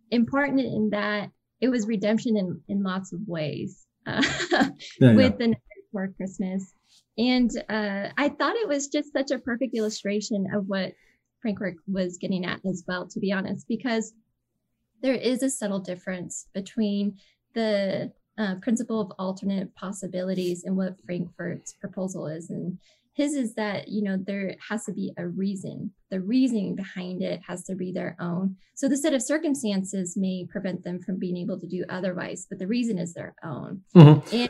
important 0.10 0.62
in 0.62 0.90
that 0.92 1.30
it 1.62 1.70
was 1.70 1.86
redemption 1.86 2.38
in, 2.38 2.62
in 2.68 2.82
lots 2.82 3.14
of 3.14 3.20
ways 3.28 3.87
uh, 4.08 4.24
yeah, 5.02 5.14
with 5.14 5.36
yeah. 5.40 5.48
the 5.48 5.56
Before 5.92 6.14
Christmas. 6.18 6.74
And 7.18 7.52
uh, 7.70 8.10
I 8.18 8.30
thought 8.30 8.56
it 8.56 8.68
was 8.68 8.88
just 8.88 9.12
such 9.12 9.32
a 9.32 9.40
perfect 9.40 9.76
illustration 9.76 10.48
of 10.54 10.68
what 10.68 10.94
Frankfurt 11.42 11.76
was 11.88 12.18
getting 12.18 12.46
at 12.46 12.60
as 12.66 12.84
well, 12.88 13.08
to 13.08 13.20
be 13.20 13.32
honest, 13.32 13.68
because 13.68 14.14
there 15.02 15.16
is 15.16 15.44
a 15.44 15.50
subtle 15.50 15.80
difference 15.80 16.48
between 16.54 17.18
the 17.54 18.12
uh, 18.38 18.56
principle 18.62 19.02
of 19.02 19.12
alternate 19.18 19.74
possibilities 19.76 20.64
and 20.64 20.78
what 20.78 21.02
Frankfurt's 21.06 21.74
proposal 21.74 22.28
is. 22.28 22.50
And 22.50 22.78
his 23.18 23.34
is 23.34 23.56
that 23.56 23.88
you 23.88 24.02
know 24.02 24.16
there 24.16 24.56
has 24.70 24.86
to 24.86 24.94
be 24.94 25.12
a 25.18 25.28
reason 25.28 25.92
the 26.12 26.22
reasoning 26.22 26.76
behind 26.76 27.22
it 27.22 27.42
has 27.46 27.64
to 27.64 27.76
be 27.76 27.92
their 27.92 28.16
own 28.20 28.56
so 28.76 28.88
the 28.88 28.96
set 28.96 29.14
of 29.14 29.22
circumstances 29.22 30.16
may 30.16 30.46
prevent 30.50 30.84
them 30.84 31.02
from 31.02 31.20
being 31.20 31.36
able 31.36 31.60
to 31.60 31.68
do 31.68 31.84
otherwise 31.90 32.46
but 32.50 32.60
the 32.60 32.68
reason 32.68 32.98
is 32.98 33.14
their 33.14 33.36
own 33.44 33.82
mm-hmm. 33.96 34.36
and 34.36 34.50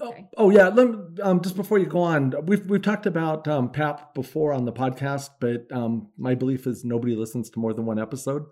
Oh, 0.00 0.14
oh, 0.36 0.50
yeah. 0.50 0.68
Let 0.68 0.88
me, 0.88 0.96
um, 1.22 1.40
just 1.40 1.56
before 1.56 1.78
you 1.78 1.86
go 1.86 1.98
on, 1.98 2.32
we've 2.46 2.64
we've 2.70 2.82
talked 2.82 3.06
about 3.06 3.48
um, 3.48 3.72
PAP 3.72 4.14
before 4.14 4.52
on 4.52 4.64
the 4.64 4.72
podcast, 4.72 5.30
but 5.40 5.66
um, 5.72 6.10
my 6.16 6.36
belief 6.36 6.68
is 6.68 6.84
nobody 6.84 7.16
listens 7.16 7.50
to 7.50 7.58
more 7.58 7.74
than 7.74 7.84
one 7.84 7.98
episode. 7.98 8.44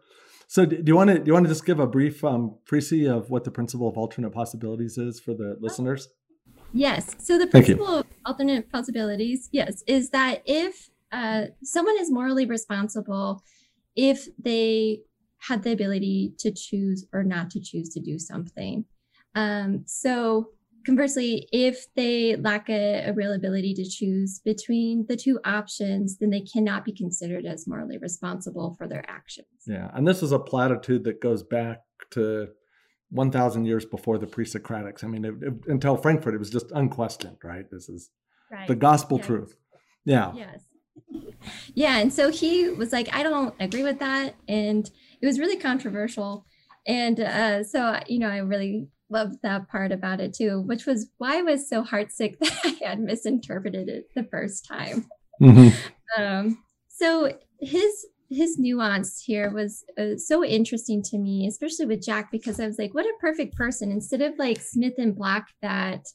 So, 0.48 0.64
do 0.64 0.82
you 0.84 0.96
want 0.96 1.10
to 1.10 1.18
do 1.18 1.24
you 1.26 1.32
want 1.32 1.44
to 1.44 1.48
just 1.48 1.64
give 1.64 1.78
a 1.78 1.86
brief 1.86 2.24
um, 2.24 2.58
précis 2.68 3.08
of 3.08 3.30
what 3.30 3.44
the 3.44 3.52
principle 3.52 3.88
of 3.88 3.96
alternate 3.96 4.30
possibilities 4.30 4.98
is 4.98 5.20
for 5.20 5.34
the 5.34 5.56
listeners? 5.60 6.08
Yes. 6.72 7.14
So 7.18 7.38
the 7.38 7.46
principle 7.46 7.86
of 7.86 8.06
alternate 8.24 8.70
possibilities, 8.70 9.48
yes, 9.52 9.82
is 9.86 10.10
that 10.10 10.42
if 10.44 10.90
uh, 11.12 11.46
someone 11.62 11.98
is 11.98 12.10
morally 12.10 12.46
responsible 12.46 13.42
if 13.94 14.28
they 14.38 15.00
had 15.38 15.62
the 15.62 15.72
ability 15.72 16.34
to 16.38 16.52
choose 16.52 17.06
or 17.12 17.22
not 17.22 17.50
to 17.50 17.60
choose 17.60 17.88
to 17.90 18.00
do 18.00 18.18
something. 18.18 18.84
Um, 19.34 19.84
so 19.86 20.50
conversely, 20.84 21.48
if 21.52 21.86
they 21.94 22.36
lack 22.36 22.68
a, 22.68 23.08
a, 23.08 23.12
real 23.12 23.32
ability 23.32 23.74
to 23.74 23.88
choose 23.88 24.40
between 24.44 25.04
the 25.08 25.16
two 25.16 25.38
options, 25.44 26.18
then 26.18 26.30
they 26.30 26.40
cannot 26.40 26.84
be 26.84 26.92
considered 26.92 27.44
as 27.44 27.66
morally 27.66 27.98
responsible 27.98 28.74
for 28.78 28.88
their 28.88 29.04
actions. 29.08 29.46
Yeah. 29.66 29.90
And 29.94 30.06
this 30.06 30.22
is 30.22 30.32
a 30.32 30.38
platitude 30.38 31.04
that 31.04 31.20
goes 31.20 31.42
back 31.42 31.80
to 32.12 32.48
1,000 33.10 33.64
years 33.64 33.84
before 33.84 34.18
the 34.18 34.26
pre-Socratics. 34.26 35.04
I 35.04 35.06
mean, 35.06 35.24
it, 35.24 35.34
it, 35.40 35.54
until 35.66 35.96
Frankfurt, 35.96 36.34
it 36.34 36.38
was 36.38 36.50
just 36.50 36.72
unquestioned, 36.72 37.38
right? 37.44 37.64
This 37.70 37.88
is 37.88 38.10
right. 38.50 38.66
the 38.66 38.74
gospel 38.74 39.18
yes. 39.18 39.26
truth. 39.26 39.56
Yeah. 40.04 40.32
Yes. 40.34 40.60
Yeah. 41.74 41.98
And 41.98 42.12
so 42.12 42.30
he 42.30 42.70
was 42.70 42.90
like, 42.90 43.14
I 43.14 43.22
don't 43.22 43.54
agree 43.60 43.84
with 43.84 44.00
that. 44.00 44.34
And 44.48 44.90
it 45.20 45.26
was 45.26 45.38
really 45.38 45.58
controversial. 45.58 46.44
And 46.86 47.20
uh, 47.20 47.62
so, 47.62 48.00
you 48.08 48.18
know, 48.18 48.28
I 48.28 48.38
really 48.38 48.88
loved 49.10 49.36
that 49.42 49.68
part 49.68 49.92
about 49.92 50.20
it 50.20 50.34
too, 50.34 50.62
which 50.62 50.86
was 50.86 51.10
why 51.18 51.38
I 51.38 51.42
was 51.42 51.68
so 51.68 51.84
heartsick 51.84 52.38
that 52.40 52.58
I 52.64 52.84
had 52.84 53.00
misinterpreted 53.00 53.88
it 53.88 54.08
the 54.14 54.24
first 54.24 54.66
time. 54.66 55.06
Mm-hmm. 55.40 56.20
Um, 56.20 56.64
so 56.88 57.32
his 57.60 58.06
his 58.30 58.58
nuance 58.58 59.22
here 59.22 59.50
was 59.50 59.84
uh, 59.98 60.16
so 60.16 60.44
interesting 60.44 61.02
to 61.04 61.18
me, 61.18 61.46
especially 61.46 61.86
with 61.86 62.04
Jack, 62.04 62.30
because 62.30 62.58
I 62.58 62.66
was 62.66 62.78
like, 62.78 62.94
what 62.94 63.06
a 63.06 63.12
perfect 63.20 63.56
person. 63.56 63.90
Instead 63.90 64.22
of 64.22 64.38
like 64.38 64.60
Smith 64.60 64.94
and 64.98 65.14
Black 65.14 65.48
that 65.62 66.06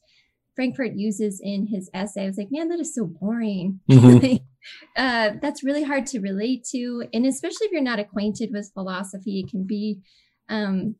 Frankfurt 0.55 0.93
uses 0.93 1.39
in 1.41 1.67
his 1.67 1.89
essay, 1.93 2.23
I 2.23 2.27
was 2.27 2.37
like, 2.37 2.51
man, 2.51 2.69
that 2.69 2.79
is 2.79 2.93
so 2.93 3.05
boring. 3.05 3.79
Mm-hmm. 3.89 4.35
uh, 4.97 5.31
that's 5.41 5.63
really 5.63 5.83
hard 5.83 6.05
to 6.07 6.19
relate 6.19 6.65
to. 6.71 7.05
And 7.13 7.25
especially 7.25 7.67
if 7.67 7.71
you're 7.71 7.81
not 7.81 7.99
acquainted 7.99 8.51
with 8.51 8.71
philosophy, 8.73 9.39
it 9.39 9.49
can 9.49 9.63
be 9.63 10.01
um, 10.49 10.95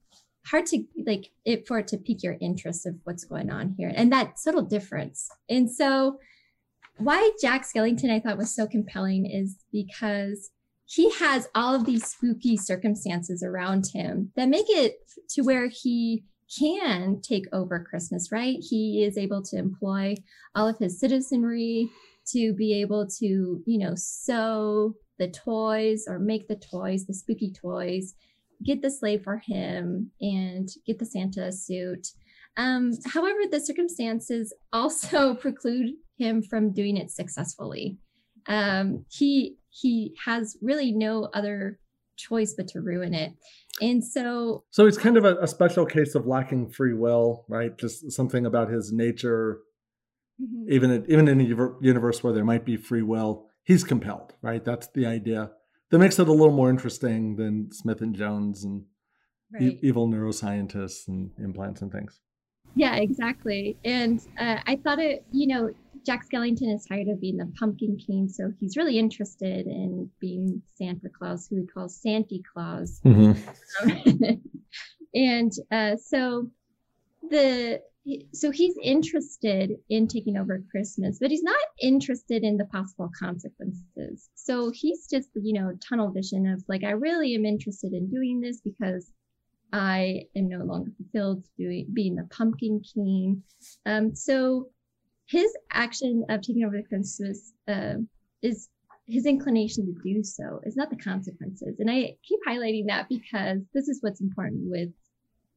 hard 0.46 0.66
to 0.68 0.84
like 1.06 1.30
it 1.46 1.68
for 1.68 1.80
it 1.80 1.88
to 1.90 1.98
pique 1.98 2.24
your 2.24 2.38
interest 2.40 2.86
of 2.86 2.96
what's 3.04 3.26
going 3.26 3.52
on 3.52 3.76
here 3.78 3.92
and 3.96 4.12
that 4.12 4.40
subtle 4.40 4.64
difference. 4.64 5.30
And 5.50 5.70
so, 5.70 6.20
why 6.98 7.32
Jack 7.42 7.66
Skellington 7.66 8.12
I 8.12 8.20
thought 8.20 8.38
was 8.38 8.56
so 8.56 8.68
compelling 8.68 9.26
is 9.26 9.58
because 9.72 10.52
he 10.92 11.10
has 11.12 11.48
all 11.56 11.74
of 11.74 11.86
these 11.86 12.06
spooky 12.06 12.58
circumstances 12.58 13.42
around 13.42 13.88
him 13.94 14.30
that 14.36 14.50
make 14.50 14.66
it 14.68 14.96
to 15.30 15.42
where 15.42 15.70
he 15.70 16.26
can 16.60 17.22
take 17.22 17.46
over 17.54 17.80
Christmas, 17.90 18.30
right? 18.30 18.58
He 18.60 19.06
is 19.06 19.18
able 19.18 19.42
to 19.44 19.58
employ 19.58 20.16
all 20.54 20.68
of 20.68 20.78
his 20.80 21.00
citizenry 21.00 21.90
to 22.34 22.54
be 22.54 22.82
able 22.82 23.08
to, 23.20 23.64
you 23.66 23.78
know, 23.78 23.94
sew 23.96 24.96
the 25.18 25.30
toys 25.30 26.04
or 26.10 26.20
make 26.20 26.50
the 26.50 26.58
toys, 26.58 27.06
the 27.06 27.14
spooky 27.14 27.54
toys, 27.54 28.14
get 28.62 28.82
the 28.82 28.92
sleigh 28.92 29.18
for 29.18 29.38
him 29.38 30.12
and 30.20 30.68
get 30.86 31.00
the 31.00 31.06
Santa 31.06 31.54
suit. 31.54 32.10
Um, 32.58 32.92
however, 33.06 33.40
the 33.50 33.62
circumstances 33.62 34.54
also 34.74 35.36
preclude 35.36 35.94
him 36.18 36.44
from 36.44 36.74
doing 36.74 36.98
it 36.98 37.12
successfully. 37.12 37.98
Um, 38.48 39.06
he 39.10 39.56
he 39.72 40.14
has 40.26 40.58
really 40.62 40.92
no 40.92 41.30
other 41.34 41.80
choice 42.18 42.54
but 42.56 42.68
to 42.68 42.82
ruin 42.82 43.14
it. 43.14 43.34
And 43.82 44.04
so 44.04 44.64
So 44.70 44.86
it's 44.86 44.98
kind 44.98 45.18
of 45.18 45.26
a, 45.26 45.38
a 45.38 45.48
special 45.48 45.86
case 45.86 46.14
of 46.14 46.28
lacking 46.28 46.70
free 46.70 46.94
will, 46.94 47.46
right? 47.48 47.76
Just 47.78 48.12
something 48.12 48.46
about 48.46 48.70
his 48.70 48.92
nature 48.92 49.60
mm-hmm. 50.42 50.72
even 50.72 50.92
in, 50.92 51.06
even 51.10 51.28
in 51.28 51.42
a 51.42 51.76
universe 51.82 52.24
where 52.24 52.34
there 52.34 52.46
might 52.46 52.66
be 52.66 52.78
free 52.78 53.02
will, 53.02 53.48
he's 53.64 53.84
compelled, 53.84 54.34
right? 54.42 54.64
That's 54.64 54.88
the 54.94 55.06
idea. 55.06 55.52
That 55.90 56.00
makes 56.00 56.20
it 56.20 56.28
a 56.28 56.32
little 56.32 56.54
more 56.54 56.70
interesting 56.70 57.36
than 57.36 57.70
Smith 57.72 58.02
and 58.02 58.16
Jones 58.16 58.64
and 58.64 58.84
right. 59.54 59.64
e- 59.64 59.80
evil 59.82 60.08
neuroscientists 60.08 61.08
and 61.08 61.32
implants 61.38 61.82
and 61.82 61.92
things. 61.92 62.20
Yeah, 62.76 62.96
exactly. 62.96 63.78
And 63.84 64.22
uh, 64.40 64.58
I 64.66 64.78
thought 64.78 65.00
it, 65.00 65.26
you 65.32 65.48
know, 65.48 65.72
Jack 66.06 66.28
Skellington 66.28 66.74
is 66.74 66.86
tired 66.86 67.08
of 67.08 67.22
being 67.22 67.38
the 67.38 67.52
pumpkin 67.60 67.98
king, 67.98 68.28
so 68.28 68.52
he's 68.60 68.78
really 68.78 68.98
interested 68.98 69.68
in 69.68 70.10
being 70.20 70.62
Santa 70.76 71.10
Claus, 71.10 71.48
who 71.48 71.58
he 71.58 71.68
calls 71.68 72.02
Sandy 72.02 72.44
Claws. 72.54 73.00
Mm-hmm. 73.06 73.90
Um, 73.90 74.42
and 75.14 75.52
uh, 75.72 75.98
so 75.98 76.50
the 77.30 77.82
so 78.34 78.50
he's 78.50 78.76
interested 78.82 79.78
in 79.90 80.08
taking 80.08 80.38
over 80.38 80.64
Christmas, 80.72 81.20
but 81.20 81.30
he's 81.30 81.44
not 81.44 81.56
interested 81.80 82.44
in 82.44 82.58
the 82.58 82.66
possible 82.66 83.12
consequences. 83.18 84.30
So 84.34 84.72
he's 84.72 85.08
just, 85.08 85.30
you 85.36 85.54
know, 85.54 85.74
tunnel 85.88 86.10
vision 86.10 86.48
of 86.48 86.64
like, 86.68 86.84
I 86.84 86.92
really 86.92 87.36
am 87.36 87.46
interested 87.46 87.94
in 87.94 88.10
doing 88.10 88.42
this 88.42 88.60
because 88.62 89.12
I 89.72 90.24
am 90.36 90.50
no 90.50 90.64
longer 90.64 90.92
fulfilled 90.98 91.46
doing 91.58 91.88
being 91.94 92.16
the 92.16 92.28
pumpkin 92.32 92.82
king. 92.82 93.44
Um, 93.86 94.16
so 94.16 94.70
his 95.32 95.56
action 95.72 96.26
of 96.30 96.42
taking 96.42 96.66
over 96.66 96.78
the 96.78 96.84
Christmas 96.84 97.54
uh, 97.68 97.96
is 98.42 98.68
his 99.08 99.26
inclination 99.26 99.86
to 99.86 100.02
do 100.04 100.24
so 100.24 100.60
is 100.64 100.76
not 100.76 100.90
the 100.90 100.98
consequences. 100.98 101.76
And 101.80 101.90
I 101.90 102.16
keep 102.28 102.40
highlighting 102.48 102.88
that 102.88 103.08
because 103.10 103.60
this 103.74 103.88
is 103.88 104.00
what's 104.02 104.22
important 104.22 104.62
with 104.66 104.90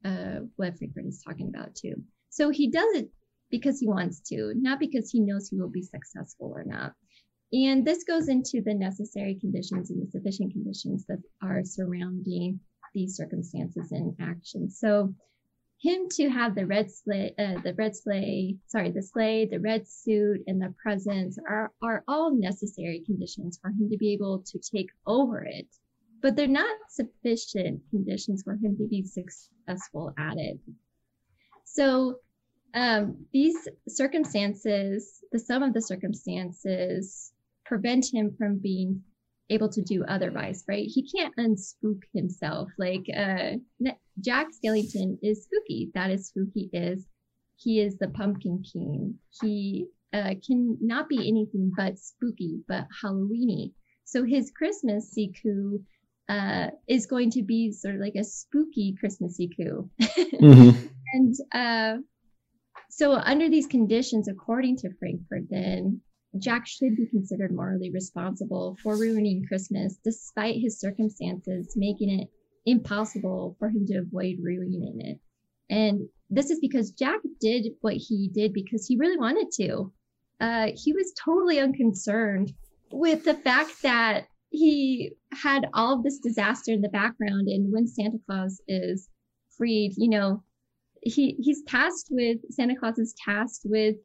uh, 0.04 0.46
what 0.56 0.78
Frankfurt 0.78 1.06
is 1.06 1.22
talking 1.22 1.48
about 1.48 1.74
too. 1.74 1.94
So 2.30 2.50
he 2.50 2.70
does 2.70 2.94
it 2.94 3.10
because 3.50 3.78
he 3.78 3.88
wants 3.88 4.20
to, 4.28 4.52
not 4.56 4.80
because 4.80 5.10
he 5.10 5.20
knows 5.20 5.48
he 5.48 5.58
will 5.58 5.70
be 5.70 5.82
successful 5.82 6.52
or 6.54 6.64
not. 6.64 6.92
And 7.52 7.84
this 7.84 8.04
goes 8.04 8.28
into 8.28 8.62
the 8.62 8.74
necessary 8.74 9.36
conditions 9.40 9.90
and 9.90 10.02
the 10.02 10.10
sufficient 10.10 10.52
conditions 10.52 11.04
that 11.08 11.22
are 11.42 11.62
surrounding 11.64 12.60
these 12.94 13.16
circumstances 13.16 13.92
and 13.92 14.14
actions. 14.20 14.78
So 14.78 15.14
him 15.84 16.08
to 16.08 16.30
have 16.30 16.54
the 16.54 16.66
red 16.66 16.90
sleigh, 16.90 17.34
uh, 17.38 17.60
the 17.62 17.74
red 17.74 17.94
sleigh, 17.94 18.56
sorry, 18.68 18.90
the 18.90 19.02
sleigh, 19.02 19.44
the 19.44 19.60
red 19.60 19.86
suit, 19.86 20.40
and 20.46 20.60
the 20.60 20.74
presents 20.82 21.38
are, 21.46 21.70
are 21.82 22.02
all 22.08 22.34
necessary 22.34 23.02
conditions 23.04 23.58
for 23.60 23.68
him 23.68 23.90
to 23.90 23.98
be 23.98 24.14
able 24.14 24.42
to 24.46 24.58
take 24.58 24.88
over 25.06 25.44
it. 25.44 25.66
But 26.22 26.36
they're 26.36 26.46
not 26.46 26.74
sufficient 26.88 27.82
conditions 27.90 28.42
for 28.42 28.54
him 28.54 28.78
to 28.78 28.88
be 28.88 29.04
successful 29.04 30.14
at 30.18 30.38
it. 30.38 30.58
So 31.66 32.16
um, 32.72 33.26
these 33.32 33.68
circumstances, 33.86 35.20
the 35.32 35.38
sum 35.38 35.62
of 35.62 35.74
the 35.74 35.82
circumstances, 35.82 37.30
prevent 37.66 38.06
him 38.10 38.34
from 38.38 38.58
being 38.58 39.02
able 39.50 39.68
to 39.68 39.82
do 39.82 40.02
otherwise, 40.08 40.64
right? 40.66 40.86
He 40.86 41.06
can't 41.14 41.34
unspook 41.36 42.00
himself. 42.14 42.70
Like 42.78 43.04
uh, 43.14 43.56
Jack 44.20 44.48
Skellington 44.52 45.18
is 45.22 45.44
spooky. 45.44 45.90
That 45.94 46.10
is 46.10 46.30
who 46.34 46.46
he 46.54 46.70
is. 46.72 47.06
He 47.56 47.80
is 47.80 47.98
the 47.98 48.08
Pumpkin 48.08 48.62
King. 48.62 49.18
He 49.40 49.86
uh, 50.12 50.34
can 50.46 50.78
not 50.80 51.08
be 51.08 51.28
anything 51.28 51.72
but 51.76 51.98
spooky, 51.98 52.60
but 52.68 52.86
Halloweeny. 53.02 53.72
So 54.04 54.24
his 54.24 54.52
Christmas 54.56 55.14
siku 55.16 55.82
uh, 56.28 56.70
is 56.88 57.06
going 57.06 57.30
to 57.30 57.42
be 57.42 57.72
sort 57.72 57.96
of 57.96 58.00
like 58.00 58.14
a 58.14 58.24
spooky 58.24 58.94
Christmas 58.98 59.38
siku. 59.38 59.88
mm-hmm. 60.00 60.86
And 61.14 61.34
uh, 61.54 61.98
so 62.90 63.12
under 63.12 63.48
these 63.48 63.68
conditions, 63.68 64.26
according 64.26 64.78
to 64.78 64.90
Frankfurt, 64.98 65.44
then 65.48 66.00
Jack 66.38 66.66
should 66.66 66.96
be 66.96 67.06
considered 67.06 67.52
morally 67.54 67.90
responsible 67.92 68.76
for 68.82 68.96
ruining 68.96 69.44
Christmas 69.46 69.98
despite 70.02 70.60
his 70.60 70.80
circumstances 70.80 71.74
making 71.76 72.20
it 72.20 72.28
impossible 72.66 73.56
for 73.58 73.68
him 73.68 73.86
to 73.86 73.98
avoid 73.98 74.36
ruining 74.42 75.00
it. 75.00 75.18
And 75.70 76.08
this 76.30 76.50
is 76.50 76.58
because 76.60 76.90
Jack 76.90 77.20
did 77.40 77.66
what 77.80 77.94
he 77.94 78.30
did 78.32 78.52
because 78.52 78.86
he 78.86 78.96
really 78.96 79.18
wanted 79.18 79.50
to. 79.60 79.92
Uh, 80.40 80.68
he 80.74 80.92
was 80.92 81.12
totally 81.22 81.60
unconcerned 81.60 82.52
with 82.90 83.24
the 83.24 83.34
fact 83.34 83.82
that 83.82 84.26
he 84.50 85.12
had 85.32 85.66
all 85.74 85.94
of 85.94 86.02
this 86.02 86.18
disaster 86.18 86.72
in 86.72 86.80
the 86.80 86.88
background. 86.88 87.48
And 87.48 87.72
when 87.72 87.86
Santa 87.86 88.18
Claus 88.26 88.60
is 88.68 89.08
freed, 89.56 89.94
you 89.96 90.08
know, 90.08 90.42
he 91.02 91.36
he's 91.40 91.62
tasked 91.64 92.08
with 92.10 92.38
Santa 92.50 92.76
Claus 92.76 92.98
is 92.98 93.14
tasked 93.24 93.62
with 93.64 93.96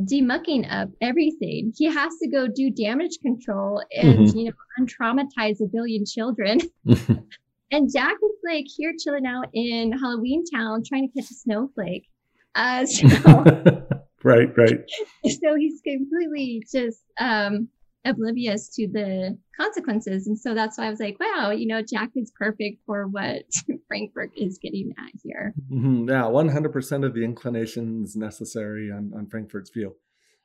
demucking 0.00 0.66
up 0.70 0.88
everything. 1.00 1.72
He 1.76 1.84
has 1.84 2.16
to 2.22 2.28
go 2.28 2.48
do 2.48 2.70
damage 2.70 3.18
control 3.22 3.82
and 3.92 4.18
mm-hmm. 4.20 4.38
you 4.38 4.44
know 4.46 4.52
untraumatize 4.80 5.60
a 5.60 5.66
billion 5.66 6.04
children. 6.04 6.60
and 7.70 7.90
Jack 7.92 8.14
is 8.22 8.38
like 8.44 8.66
here 8.66 8.92
chilling 8.98 9.26
out 9.26 9.48
in 9.52 9.92
Halloween 9.92 10.44
Town 10.44 10.82
trying 10.86 11.08
to 11.08 11.14
catch 11.14 11.30
a 11.30 11.34
snowflake. 11.34 12.08
Uh, 12.54 12.86
so, 12.86 13.06
right, 14.24 14.48
right. 14.56 14.80
So 15.24 15.54
he's 15.56 15.80
completely 15.82 16.62
just 16.70 17.02
um, 17.18 17.68
oblivious 18.04 18.68
to 18.76 18.86
the 18.86 19.38
consequences. 19.58 20.26
And 20.26 20.38
so 20.38 20.54
that's 20.54 20.78
why 20.78 20.86
I 20.86 20.90
was 20.90 21.00
like, 21.00 21.18
wow, 21.18 21.50
you 21.50 21.66
know, 21.66 21.82
Jack 21.82 22.10
is 22.14 22.32
perfect 22.38 22.82
for 22.86 23.06
what 23.08 23.44
Frankfurt 23.88 24.32
is 24.36 24.58
getting 24.58 24.92
at 24.98 25.12
here. 25.22 25.54
Mm-hmm. 25.72 26.08
Yeah, 26.08 26.24
100% 26.24 27.06
of 27.06 27.14
the 27.14 27.24
inclinations 27.24 28.14
necessary 28.16 28.90
on, 28.90 29.12
on 29.16 29.26
Frankfurt's 29.28 29.70
view. 29.70 29.96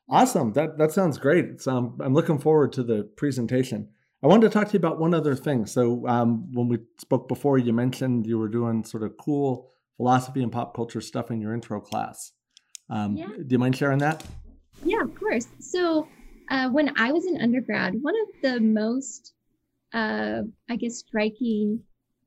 Awesome. 0.10 0.54
That, 0.54 0.78
that 0.78 0.92
sounds 0.92 1.18
great. 1.18 1.62
So 1.62 1.76
I'm, 1.76 2.02
I'm 2.02 2.14
looking 2.14 2.40
forward 2.40 2.74
to 2.74 2.84
the 2.84 3.04
presentation. 3.16 3.90
I 4.22 4.28
wanted 4.28 4.52
to 4.52 4.54
talk 4.54 4.68
to 4.68 4.74
you 4.74 4.80
about 4.80 5.00
one 5.00 5.14
other 5.14 5.36
thing. 5.36 5.66
So 5.66 6.06
um, 6.08 6.52
when 6.54 6.68
we 6.68 6.80
spoke 7.00 7.30
before, 7.30 7.58
you 7.58 7.72
mentioned 7.72 8.28
you 8.28 8.38
were 8.38 8.50
doing 8.50 8.84
sort 8.84 9.04
of 9.04 9.16
cool 9.18 9.72
philosophy 9.96 10.44
and 10.44 10.52
pop 10.52 10.76
culture 10.76 11.02
stuff 11.02 11.32
in 11.32 11.40
your 11.40 11.54
intro 11.54 11.80
class. 11.80 12.34
Um, 12.90 13.16
yeah. 13.16 13.28
Do 13.28 13.48
you 13.48 13.60
mind 13.60 13.78
sharing 13.78 14.00
that? 14.00 14.24
Yeah, 14.84 15.02
of 15.04 15.16
course. 15.16 15.48
So 15.60 16.08
uh, 16.50 16.70
when 16.70 16.94
I 16.98 17.12
was 17.12 17.26
in 17.26 17.40
undergrad, 17.42 17.94
one 18.02 18.16
of 18.16 18.42
the 18.42 18.60
most, 18.60 19.34
uh, 19.94 20.42
I 20.70 20.76
guess, 20.76 20.98
striking 20.98 21.82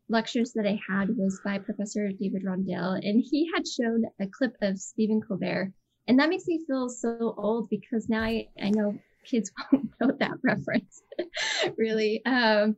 lectures 0.08 0.52
that 0.54 0.66
I 0.66 0.78
had 0.88 1.08
was 1.16 1.40
by 1.44 1.58
Professor 1.58 2.10
David 2.10 2.44
Rondell, 2.44 2.94
and 3.02 3.22
he 3.22 3.50
had 3.54 3.66
shown 3.66 4.04
a 4.20 4.26
clip 4.26 4.54
of 4.62 4.78
Stephen 4.78 5.20
Colbert. 5.20 5.72
And 6.08 6.18
that 6.18 6.28
makes 6.28 6.46
me 6.46 6.64
feel 6.66 6.88
so 6.88 7.34
old 7.36 7.68
because 7.70 8.08
now 8.08 8.22
I, 8.22 8.48
I 8.60 8.70
know 8.70 8.98
kids 9.24 9.50
won't 9.72 9.90
know 10.00 10.12
that 10.18 10.32
reference, 10.42 11.02
really. 11.76 12.24
Um, 12.24 12.76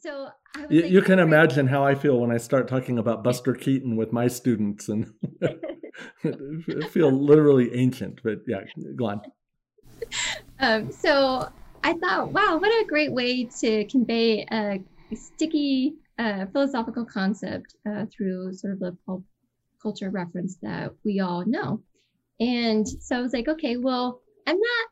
so 0.00 0.30
you, 0.70 0.82
you, 0.84 1.02
can 1.02 1.18
imagine 1.18 1.66
how 1.66 1.84
I 1.84 1.94
feel 1.94 2.18
when 2.18 2.30
I 2.30 2.38
start 2.38 2.68
talking 2.68 2.98
about 2.98 3.22
Buster 3.24 3.54
Keaton 3.54 3.96
with 3.96 4.12
my 4.12 4.26
students 4.26 4.88
and 4.88 5.12
feel 6.90 7.10
literally 7.10 7.74
ancient. 7.74 8.20
But 8.22 8.38
yeah, 8.46 8.60
go 8.96 9.06
on. 9.06 9.20
Um, 10.60 10.90
so 10.90 11.48
I 11.84 11.92
thought, 11.94 12.32
wow, 12.32 12.56
what 12.56 12.68
a 12.68 12.86
great 12.86 13.12
way 13.12 13.44
to 13.60 13.84
convey 13.86 14.46
a 14.50 14.80
sticky 15.14 15.94
uh, 16.18 16.46
philosophical 16.46 17.04
concept 17.04 17.74
uh, 17.86 18.06
through 18.06 18.54
sort 18.54 18.74
of 18.74 18.78
the 18.78 18.96
pulp 19.06 19.24
culture 19.82 20.10
reference 20.10 20.56
that 20.62 20.92
we 21.04 21.20
all 21.20 21.44
know. 21.44 21.82
And 22.38 22.88
so 22.88 23.18
I 23.18 23.20
was 23.20 23.32
like, 23.32 23.48
okay, 23.48 23.76
well, 23.76 24.20
I'm 24.46 24.56
not 24.56 24.88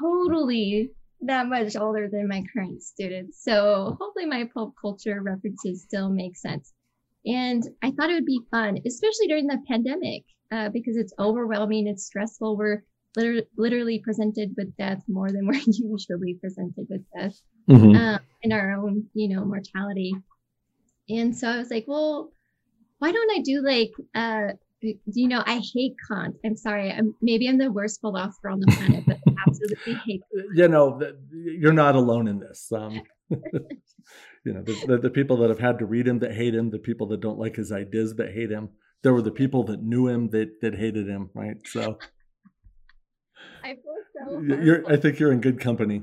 totally 0.00 0.90
that 1.22 1.48
much 1.48 1.76
older 1.76 2.08
than 2.10 2.28
my 2.28 2.42
current 2.52 2.82
students. 2.82 3.42
So 3.42 3.96
hopefully 4.00 4.26
my 4.26 4.48
pop 4.54 4.72
culture 4.80 5.20
references 5.20 5.82
still 5.82 6.08
make 6.08 6.36
sense. 6.36 6.72
And 7.26 7.62
I 7.82 7.90
thought 7.90 8.10
it 8.10 8.14
would 8.14 8.24
be 8.24 8.40
fun, 8.50 8.78
especially 8.86 9.26
during 9.26 9.46
the 9.46 9.58
pandemic, 9.68 10.22
uh, 10.52 10.68
because 10.70 10.96
it's 10.96 11.12
overwhelming, 11.18 11.88
it's 11.88 12.06
stressful. 12.06 12.56
We're 12.56 12.84
liter- 13.16 13.46
literally 13.56 14.00
presented 14.04 14.54
with 14.56 14.76
death 14.76 15.02
more 15.08 15.28
than 15.30 15.46
we're 15.46 15.60
usually 15.66 16.38
presented 16.40 16.86
with 16.88 17.02
death 17.16 17.36
mm-hmm. 17.68 18.16
in 18.42 18.52
our 18.52 18.72
own, 18.72 19.06
you 19.14 19.28
know, 19.34 19.44
mortality. 19.44 20.14
And 21.08 21.36
so 21.36 21.48
I 21.48 21.58
was 21.58 21.70
like, 21.70 21.84
well, 21.88 22.32
why 22.98 23.12
don't 23.12 23.30
I 23.30 23.40
do 23.40 23.62
like, 23.62 23.90
uh, 24.14 24.52
you 24.80 25.28
know, 25.28 25.42
I 25.44 25.60
hate 25.74 25.94
Kant. 26.08 26.36
I'm 26.44 26.56
sorry. 26.56 26.92
I'm, 26.92 27.14
maybe 27.20 27.48
I'm 27.48 27.58
the 27.58 27.72
worst 27.72 28.00
philosopher 28.00 28.50
on 28.50 28.60
the 28.60 28.66
planet, 28.66 29.04
but 29.06 29.18
You 30.54 30.68
know, 30.68 31.00
you're 31.32 31.72
not 31.72 31.94
alone 31.94 32.28
in 32.28 32.38
this. 32.38 32.70
Um, 32.72 33.02
you 33.30 34.52
know, 34.52 34.62
the, 34.62 34.84
the, 34.86 34.98
the, 34.98 35.10
people 35.10 35.36
that 35.38 35.50
have 35.50 35.58
had 35.58 35.78
to 35.80 35.86
read 35.86 36.06
him 36.06 36.18
that 36.20 36.34
hate 36.34 36.54
him, 36.54 36.70
the 36.70 36.78
people 36.78 37.06
that 37.08 37.20
don't 37.20 37.38
like 37.38 37.56
his 37.56 37.72
ideas 37.72 38.14
that 38.16 38.32
hate 38.32 38.50
him. 38.50 38.70
There 39.02 39.12
were 39.12 39.22
the 39.22 39.30
people 39.30 39.64
that 39.64 39.82
knew 39.82 40.08
him 40.08 40.30
that 40.30 40.60
that 40.62 40.74
hated 40.74 41.06
him, 41.06 41.30
right? 41.34 41.56
So 41.66 41.98
I 43.64 43.74
feel 43.74 43.96
so. 44.16 44.40
You're, 44.40 44.90
I 44.90 44.96
think 44.96 45.18
you're 45.18 45.32
in 45.32 45.40
good 45.40 45.60
company. 45.60 46.02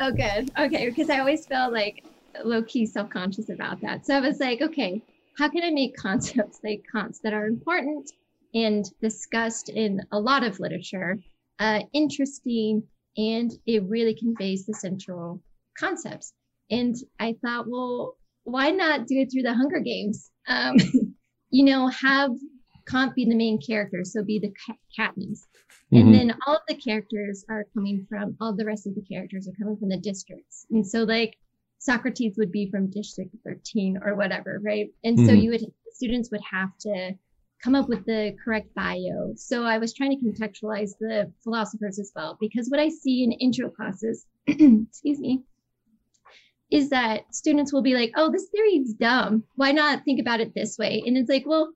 Oh, 0.00 0.12
good. 0.12 0.50
Okay, 0.58 0.88
because 0.88 1.10
I 1.10 1.18
always 1.18 1.46
feel 1.46 1.70
like 1.70 2.04
low 2.44 2.62
key 2.62 2.86
self 2.86 3.10
conscious 3.10 3.48
about 3.48 3.80
that. 3.82 4.06
So 4.06 4.16
I 4.16 4.20
was 4.20 4.40
like, 4.40 4.62
okay, 4.62 5.02
how 5.38 5.48
can 5.48 5.62
I 5.62 5.70
make 5.70 5.96
concepts 5.96 6.60
like 6.64 6.84
Kant's 6.90 7.20
that 7.20 7.32
are 7.32 7.46
important 7.46 8.10
and 8.54 8.84
discussed 9.00 9.68
in 9.68 10.00
a 10.12 10.18
lot 10.18 10.44
of 10.44 10.60
literature 10.60 11.18
uh, 11.62 11.80
interesting 11.92 12.82
and 13.16 13.52
it 13.66 13.84
really 13.84 14.14
conveys 14.14 14.66
the 14.66 14.74
central 14.74 15.40
concepts? 15.78 16.32
And 16.70 16.96
I 17.20 17.36
thought, 17.44 17.66
well, 17.68 18.16
why 18.44 18.70
not 18.70 19.06
do 19.06 19.18
it 19.18 19.30
through 19.30 19.42
the 19.42 19.54
Hunger 19.54 19.80
Games? 19.80 20.30
Um, 20.48 20.76
you 21.50 21.64
know, 21.64 21.88
have 21.88 22.32
Kant 22.86 23.14
be 23.14 23.24
the 23.24 23.34
main 23.34 23.60
character, 23.60 24.04
so 24.04 24.24
be 24.24 24.38
the 24.38 24.52
Katniss. 24.98 25.40
And 25.92 26.04
mm-hmm. 26.04 26.12
then 26.12 26.34
all 26.46 26.56
of 26.56 26.62
the 26.68 26.74
characters 26.74 27.44
are 27.48 27.66
coming 27.74 28.06
from, 28.08 28.36
all 28.40 28.54
the 28.54 28.64
rest 28.64 28.86
of 28.86 28.94
the 28.94 29.02
characters 29.02 29.46
are 29.46 29.52
coming 29.52 29.76
from 29.76 29.90
the 29.90 29.98
districts. 29.98 30.66
And 30.70 30.86
so, 30.86 31.04
like, 31.04 31.36
Socrates 31.78 32.34
would 32.38 32.50
be 32.50 32.70
from 32.70 32.90
District 32.90 33.34
13 33.44 33.98
or 34.02 34.14
whatever, 34.14 34.60
right? 34.64 34.88
And 35.04 35.18
mm-hmm. 35.18 35.26
so 35.26 35.32
you 35.32 35.50
would, 35.50 35.64
students 35.92 36.30
would 36.30 36.40
have 36.50 36.70
to 36.80 37.12
come 37.62 37.74
up 37.74 37.88
with 37.88 38.04
the 38.06 38.34
correct 38.44 38.74
bio. 38.74 39.32
So 39.36 39.64
I 39.64 39.78
was 39.78 39.94
trying 39.94 40.18
to 40.18 40.24
contextualize 40.24 40.90
the 40.98 41.32
philosophers 41.44 41.98
as 41.98 42.12
well, 42.14 42.36
because 42.40 42.68
what 42.68 42.80
I 42.80 42.88
see 42.88 43.22
in 43.22 43.32
intro 43.32 43.70
classes, 43.70 44.26
excuse 44.46 45.20
me, 45.20 45.42
is 46.70 46.90
that 46.90 47.22
students 47.34 47.72
will 47.72 47.82
be 47.82 47.94
like, 47.94 48.12
oh, 48.16 48.32
this 48.32 48.48
theory 48.48 48.76
is 48.76 48.94
dumb. 48.94 49.44
Why 49.56 49.72
not 49.72 50.04
think 50.04 50.20
about 50.20 50.40
it 50.40 50.54
this 50.54 50.78
way? 50.78 51.02
And 51.06 51.16
it's 51.16 51.28
like, 51.28 51.44
well, 51.46 51.72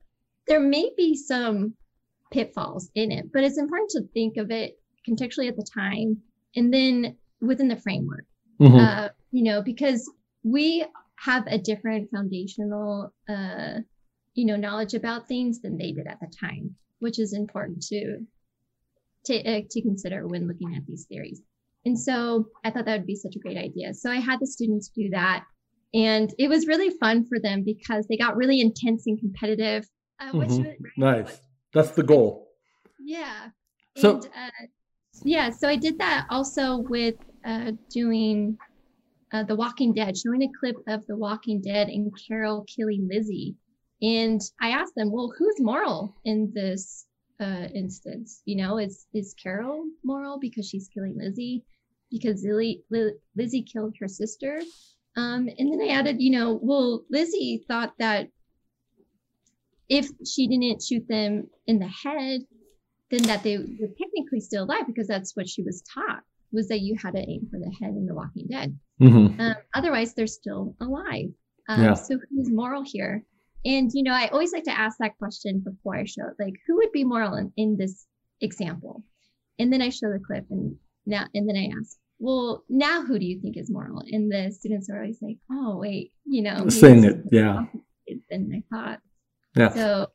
there 0.48 0.60
may 0.60 0.90
be 0.96 1.14
some 1.14 1.74
pitfalls 2.32 2.90
in 2.94 3.12
it, 3.12 3.26
but 3.32 3.44
it's 3.44 3.58
important 3.58 3.90
to 3.90 4.02
think 4.14 4.36
of 4.38 4.50
it 4.50 4.78
contextually 5.08 5.48
at 5.48 5.56
the 5.56 5.66
time 5.72 6.16
and 6.56 6.72
then 6.72 7.16
within 7.40 7.68
the 7.68 7.76
framework. 7.76 8.24
Mm-hmm. 8.60 8.76
Uh, 8.76 9.08
you 9.30 9.44
know, 9.44 9.62
because 9.62 10.10
we 10.42 10.84
have 11.18 11.46
a 11.46 11.58
different 11.58 12.10
foundational, 12.10 13.12
uh, 13.28 13.80
you 14.36 14.44
know, 14.44 14.56
knowledge 14.56 14.94
about 14.94 15.26
things 15.26 15.60
than 15.60 15.76
they 15.76 15.90
did 15.90 16.06
at 16.06 16.20
the 16.20 16.30
time, 16.38 16.76
which 17.00 17.18
is 17.18 17.32
important 17.32 17.82
to 17.82 18.18
to, 19.24 19.34
uh, 19.44 19.60
to 19.68 19.82
consider 19.82 20.28
when 20.28 20.46
looking 20.46 20.76
at 20.76 20.86
these 20.86 21.06
theories. 21.06 21.42
And 21.84 21.98
so 21.98 22.46
I 22.64 22.70
thought 22.70 22.84
that 22.84 22.98
would 22.98 23.06
be 23.06 23.16
such 23.16 23.34
a 23.34 23.40
great 23.40 23.56
idea. 23.56 23.92
So 23.92 24.08
I 24.08 24.16
had 24.16 24.38
the 24.38 24.46
students 24.46 24.88
do 24.88 25.10
that. 25.10 25.44
And 25.94 26.32
it 26.38 26.48
was 26.48 26.68
really 26.68 26.90
fun 26.90 27.26
for 27.28 27.40
them 27.40 27.64
because 27.64 28.06
they 28.06 28.16
got 28.16 28.36
really 28.36 28.60
intense 28.60 29.04
and 29.06 29.18
competitive. 29.18 29.84
Uh, 30.20 30.30
mm-hmm. 30.30 30.70
nice. 30.96 31.40
That's 31.72 31.90
the 31.90 32.04
goal. 32.04 32.48
Yeah. 33.00 33.48
So, 33.96 34.14
and, 34.16 34.26
uh, 34.26 34.66
yeah, 35.24 35.50
so 35.50 35.68
I 35.68 35.76
did 35.76 35.98
that 35.98 36.26
also 36.30 36.78
with 36.78 37.16
uh, 37.44 37.72
doing 37.90 38.58
uh, 39.32 39.42
The 39.44 39.56
Walking 39.56 39.92
Dead, 39.92 40.16
showing 40.16 40.42
a 40.42 40.48
clip 40.60 40.76
of 40.86 41.04
The 41.06 41.16
Walking 41.16 41.60
Dead 41.60 41.88
and 41.88 42.12
Carol 42.28 42.64
killing 42.64 43.08
Lizzie. 43.12 43.56
And 44.02 44.40
I 44.60 44.70
asked 44.70 44.94
them, 44.94 45.10
well, 45.10 45.32
who's 45.36 45.60
moral 45.60 46.14
in 46.24 46.52
this 46.54 47.06
uh, 47.40 47.68
instance? 47.74 48.42
You 48.44 48.56
know, 48.56 48.78
is 48.78 49.06
is 49.14 49.34
Carol 49.42 49.84
moral 50.04 50.38
because 50.38 50.68
she's 50.68 50.88
killing 50.92 51.16
Lizzie? 51.16 51.64
Because 52.10 52.44
Lily, 52.44 52.82
Lizzie 53.34 53.62
killed 53.62 53.94
her 54.00 54.08
sister? 54.08 54.60
Um, 55.16 55.48
and 55.58 55.72
then 55.72 55.80
I 55.82 55.92
added, 55.92 56.20
you 56.20 56.30
know, 56.30 56.58
well, 56.62 57.04
Lizzie 57.10 57.64
thought 57.66 57.94
that 57.98 58.28
if 59.88 60.08
she 60.26 60.46
didn't 60.46 60.82
shoot 60.82 61.06
them 61.08 61.48
in 61.66 61.78
the 61.78 61.88
head, 61.88 62.42
then 63.10 63.22
that 63.22 63.42
they 63.42 63.56
would 63.56 63.96
technically 63.96 64.40
still 64.40 64.64
alive 64.64 64.86
because 64.86 65.06
that's 65.06 65.34
what 65.36 65.48
she 65.48 65.62
was 65.62 65.82
taught 65.82 66.22
was 66.52 66.68
that 66.68 66.80
you 66.80 66.96
had 67.00 67.14
to 67.14 67.20
aim 67.20 67.48
for 67.50 67.58
the 67.58 67.72
head 67.80 67.94
in 67.94 68.06
The 68.06 68.14
Walking 68.14 68.46
Dead. 68.50 68.78
Mm-hmm. 69.00 69.40
Um, 69.40 69.54
otherwise, 69.74 70.14
they're 70.14 70.26
still 70.26 70.74
alive. 70.80 71.30
Um, 71.68 71.82
yeah. 71.82 71.94
So 71.94 72.18
who's 72.30 72.50
moral 72.50 72.82
here? 72.84 73.24
And 73.66 73.90
you 73.92 74.04
know, 74.04 74.12
I 74.12 74.28
always 74.28 74.52
like 74.52 74.64
to 74.64 74.78
ask 74.78 74.96
that 75.00 75.18
question 75.18 75.60
before 75.64 75.96
I 75.96 76.04
show, 76.04 76.22
it, 76.22 76.42
like, 76.42 76.54
who 76.66 76.76
would 76.76 76.92
be 76.92 77.02
moral 77.02 77.34
in, 77.34 77.52
in 77.56 77.76
this 77.76 78.06
example? 78.40 79.02
And 79.58 79.72
then 79.72 79.82
I 79.82 79.88
show 79.88 80.06
the 80.12 80.20
clip, 80.24 80.44
and 80.50 80.76
now, 81.04 81.26
and 81.34 81.48
then 81.48 81.56
I 81.56 81.76
ask, 81.76 81.96
well, 82.18 82.64
now 82.68 83.02
who 83.02 83.18
do 83.18 83.26
you 83.26 83.40
think 83.40 83.56
is 83.56 83.70
moral? 83.70 84.02
And 84.08 84.30
the 84.30 84.52
students 84.52 84.88
are 84.88 85.00
always 85.00 85.18
like, 85.20 85.38
oh, 85.50 85.78
wait, 85.78 86.12
you 86.24 86.42
know, 86.42 86.68
saying 86.68 87.04
it, 87.04 87.16
yeah. 87.32 87.64
Than 88.30 88.52
I 88.54 88.74
thought. 88.74 89.00
Yeah. 89.56 89.70
So, 89.70 90.06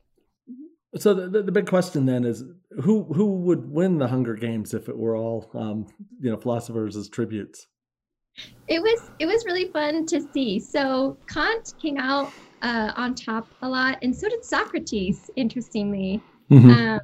so 0.96 1.14
the, 1.14 1.28
the, 1.28 1.44
the, 1.44 1.52
big 1.52 1.68
question 1.68 2.06
then 2.06 2.24
is 2.24 2.44
who 2.84 3.04
who 3.04 3.26
would 3.40 3.70
win 3.70 3.98
the 3.98 4.08
Hunger 4.08 4.36
Games 4.36 4.74
if 4.74 4.88
it 4.88 4.98
were 4.98 5.18
all 5.18 5.50
um, 5.54 5.88
you 6.22 6.30
know 6.30 6.38
philosophers 6.38 6.96
as 6.96 7.10
tributes? 7.10 7.68
It 8.68 8.82
was 8.82 9.12
it 9.20 9.26
was 9.26 9.46
really 9.46 9.66
fun 9.72 10.06
to 10.08 10.22
see. 10.34 10.60
So 10.60 11.18
Kant 11.28 11.74
came 11.82 11.98
out 11.98 12.32
uh, 12.62 12.92
on 12.96 13.16
top 13.16 13.48
a 13.62 13.70
lot, 13.70 13.98
and 14.02 14.16
so 14.16 14.30
did 14.30 14.44
Socrates. 14.44 15.30
Interestingly, 15.36 16.22
mm-hmm. 16.50 16.70
um, 16.70 17.00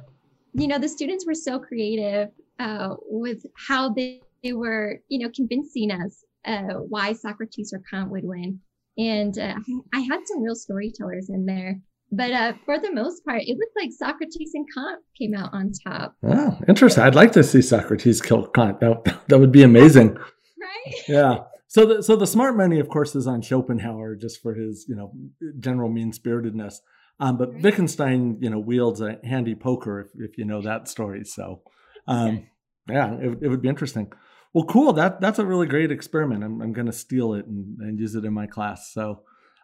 you 0.54 0.68
know 0.68 0.78
the 0.78 0.88
students 0.88 1.26
were 1.26 1.34
so 1.34 1.58
creative 1.58 2.28
uh, 2.58 2.94
with 3.08 3.44
how 3.56 3.90
they, 3.90 4.20
they 4.42 4.52
were 4.52 5.00
you 5.08 5.18
know 5.20 5.30
convincing 5.34 5.90
us 5.90 6.24
uh, 6.44 6.74
why 6.88 7.12
Socrates 7.12 7.72
or 7.72 7.82
Kant 7.90 8.10
would 8.10 8.24
win. 8.24 8.60
And 8.96 9.38
uh, 9.38 9.54
I 9.94 10.00
had 10.00 10.26
some 10.26 10.42
real 10.42 10.56
storytellers 10.56 11.28
in 11.30 11.46
there. 11.46 11.78
But 12.10 12.32
uh, 12.32 12.52
for 12.64 12.78
the 12.80 12.92
most 12.92 13.24
part, 13.24 13.42
it 13.42 13.58
looked 13.58 13.76
like 13.76 13.92
Socrates 13.92 14.52
and 14.54 14.66
Kant 14.74 15.02
came 15.16 15.34
out 15.34 15.50
on 15.52 15.72
top. 15.86 16.16
Oh, 16.24 16.58
interesting. 16.66 17.04
I'd 17.04 17.14
like 17.14 17.32
to 17.32 17.44
see 17.44 17.60
Socrates 17.60 18.22
kill 18.22 18.46
Kant. 18.48 18.80
That, 18.80 19.18
that 19.28 19.38
would 19.38 19.52
be 19.52 19.62
amazing. 19.62 20.16
right? 20.16 20.94
Yeah. 21.06 21.38
So 21.68 21.84
the 21.84 22.02
so 22.02 22.16
the 22.16 22.26
smart 22.26 22.56
money, 22.56 22.80
of 22.80 22.88
course, 22.88 23.14
is 23.14 23.26
on 23.26 23.42
Schopenhauer 23.42 24.16
just 24.16 24.40
for 24.42 24.54
his 24.54 24.86
you 24.88 24.96
know 24.96 25.12
general 25.60 25.90
mean 25.90 26.12
spiritedness. 26.12 26.80
Um, 27.20 27.36
but 27.36 27.52
right. 27.52 27.62
Wittgenstein, 27.62 28.38
you 28.40 28.48
know, 28.48 28.58
wields 28.58 29.00
a 29.00 29.18
handy 29.24 29.54
poker 29.54 30.00
if, 30.00 30.30
if 30.30 30.38
you 30.38 30.44
know 30.44 30.62
that 30.62 30.88
story. 30.88 31.24
So, 31.24 31.62
um, 32.06 32.46
yeah, 32.88 33.14
it, 33.14 33.38
it 33.42 33.48
would 33.48 33.60
be 33.60 33.68
interesting. 33.68 34.12
Well, 34.54 34.64
cool. 34.64 34.92
That 34.92 35.20
that's 35.20 35.38
a 35.38 35.44
really 35.44 35.66
great 35.66 35.90
experiment. 35.90 36.42
I'm 36.42 36.60
I'm 36.62 36.72
going 36.72 36.86
to 36.86 36.92
steal 36.92 37.34
it 37.34 37.46
and, 37.46 37.78
and 37.80 37.98
use 37.98 38.14
it 38.14 38.24
in 38.24 38.32
my 38.32 38.46
class. 38.46 38.92
So, 38.92 39.22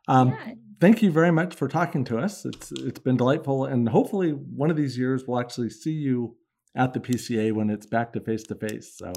um, 0.09 0.31
yeah. 0.31 0.55
thank 0.81 1.03
you 1.03 1.11
very 1.11 1.31
much 1.31 1.55
for 1.55 1.69
talking 1.69 2.05
to 2.07 2.19
us. 2.19 2.45
It's 2.45 2.71
it's 2.73 2.99
been 2.99 3.17
delightful, 3.17 3.65
and 3.65 3.89
hopefully 3.89 4.31
one 4.33 4.71
of 4.71 4.77
these 4.77 4.99
years 4.99 5.25
we'll 5.27 5.41
actually 5.41 5.71
see 5.71 5.93
you 5.93 6.37
at 6.77 6.93
the 6.93 7.01
PCA 7.01 7.53
when 7.53 7.71
it's 7.71 7.87
back 7.87 8.13
to 8.13 8.21
face 8.21 8.43
to 8.45 8.57
face. 8.57 8.95
So, 8.99 9.13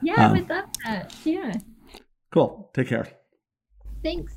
yeah, 0.00 0.14
um, 0.14 0.20
I 0.20 0.32
would 0.32 0.48
love 0.48 0.64
that. 0.86 1.14
Yeah. 1.24 1.52
Cool. 2.34 2.68
Take 2.74 2.88
care. 2.88 3.08
Thanks. 4.02 4.34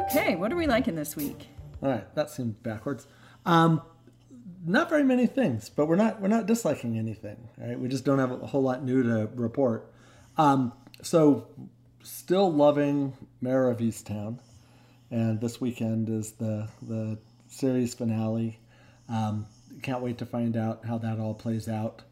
Okay, 0.00 0.34
what 0.34 0.52
are 0.52 0.56
we 0.56 0.66
liking 0.66 0.96
this 0.96 1.14
week? 1.14 1.46
All 1.80 1.90
right, 1.90 2.12
that 2.16 2.30
seems 2.30 2.56
backwards. 2.56 3.06
Um, 3.46 3.82
not 4.66 4.88
very 4.88 5.04
many 5.04 5.28
things, 5.28 5.68
but 5.68 5.86
we're 5.86 5.94
not 5.94 6.20
we're 6.20 6.26
not 6.26 6.46
disliking 6.46 6.98
anything. 6.98 7.36
Right, 7.56 7.78
we 7.78 7.86
just 7.86 8.04
don't 8.04 8.18
have 8.18 8.32
a 8.32 8.46
whole 8.48 8.62
lot 8.62 8.82
new 8.82 9.04
to 9.04 9.30
report. 9.36 9.92
Um, 10.36 10.72
so, 11.02 11.46
still 12.02 12.52
loving 12.52 13.16
Mare 13.40 13.70
of 13.70 13.78
Easttown, 13.78 14.40
and 15.12 15.40
this 15.40 15.60
weekend 15.60 16.08
is 16.08 16.32
the 16.32 16.66
the 16.82 17.16
series 17.50 17.92
finale. 17.94 18.58
Um, 19.08 19.46
can't 19.82 20.00
wait 20.00 20.18
to 20.18 20.26
find 20.26 20.56
out 20.56 20.84
how 20.86 20.98
that 20.98 21.18
all 21.18 21.34
plays 21.34 21.68
out. 21.68 22.02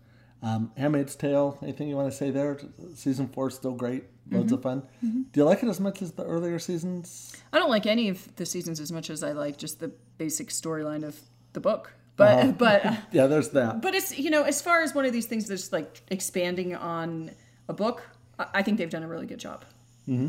Um, 0.43 0.71
Handmaid's 0.77 1.17
Tale. 1.17 1.59
Anything 1.63 1.89
you 1.89 1.97
want 1.97 2.11
to 2.11 2.17
say 2.17 2.31
there? 2.31 2.61
Season 2.95 3.29
four 3.29 3.49
is 3.49 3.55
still 3.55 3.73
great. 3.73 4.05
Loads 4.31 4.47
mm-hmm. 4.47 4.55
of 4.55 4.63
fun. 4.63 4.83
Mm-hmm. 5.05 5.23
Do 5.33 5.41
you 5.41 5.45
like 5.45 5.63
it 5.63 5.69
as 5.69 5.81
much 5.81 6.03
as 6.03 6.13
the 6.13 6.25
earlier 6.25 6.59
seasons? 6.59 7.35
I 7.53 7.59
don't 7.59 7.71
like 7.71 7.87
any 7.87 8.09
of 8.09 8.37
the 8.37 8.45
seasons 8.45 8.79
as 8.79 8.93
much 8.93 9.11
as 9.11 9.23
I 9.23 9.33
like 9.33 9.57
just 9.57 9.81
the 9.81 9.89
basic 10.19 10.49
storyline 10.49 11.03
of 11.03 11.19
the 11.55 11.61
book. 11.61 11.93
But 12.17 12.39
uh-huh. 12.39 12.53
but 12.59 12.85
yeah, 13.13 13.27
there's 13.27 13.51
that. 13.51 13.81
But 13.81 13.95
it's 13.95 14.19
you 14.19 14.31
know 14.31 14.43
as 14.43 14.61
far 14.61 14.83
as 14.83 14.95
one 14.95 15.07
of 15.07 15.13
these 15.13 15.27
things 15.27 15.47
that's 15.47 15.73
like 15.73 16.03
expanding 16.09 16.75
on 16.77 17.31
a 17.69 17.73
book, 17.73 18.03
I 18.39 18.63
think 18.63 18.79
they've 18.79 18.91
done 18.91 19.03
a 19.03 19.09
really 19.09 19.27
good 19.27 19.41
job. 19.41 19.65
Mm-hmm. 20.07 20.29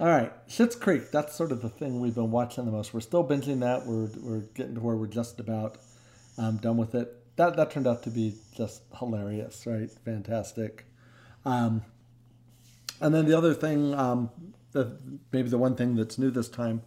All 0.00 0.06
right, 0.06 0.32
Schitt's 0.46 0.76
Creek. 0.76 1.10
That's 1.10 1.34
sort 1.34 1.50
of 1.50 1.60
the 1.60 1.68
thing 1.68 1.98
we've 1.98 2.14
been 2.14 2.30
watching 2.30 2.64
the 2.64 2.70
most. 2.70 2.94
We're 2.94 3.00
still 3.00 3.26
binging 3.26 3.58
that. 3.60 3.84
We're 3.84 4.08
we're 4.22 4.42
getting 4.54 4.76
to 4.76 4.80
where 4.80 4.94
we're 4.94 5.08
just 5.08 5.40
about 5.40 5.78
um, 6.36 6.58
done 6.58 6.76
with 6.76 6.94
it. 6.94 7.16
That 7.34 7.56
that 7.56 7.72
turned 7.72 7.88
out 7.88 8.04
to 8.04 8.10
be 8.10 8.36
just 8.56 8.82
hilarious, 8.96 9.66
right? 9.66 9.90
Fantastic. 10.04 10.84
Um, 11.44 11.82
and 13.00 13.12
then 13.12 13.26
the 13.26 13.36
other 13.36 13.54
thing, 13.54 13.92
um, 13.92 14.30
the, 14.70 14.96
maybe 15.32 15.48
the 15.48 15.58
one 15.58 15.74
thing 15.74 15.96
that's 15.96 16.16
new 16.16 16.30
this 16.30 16.48
time, 16.48 16.82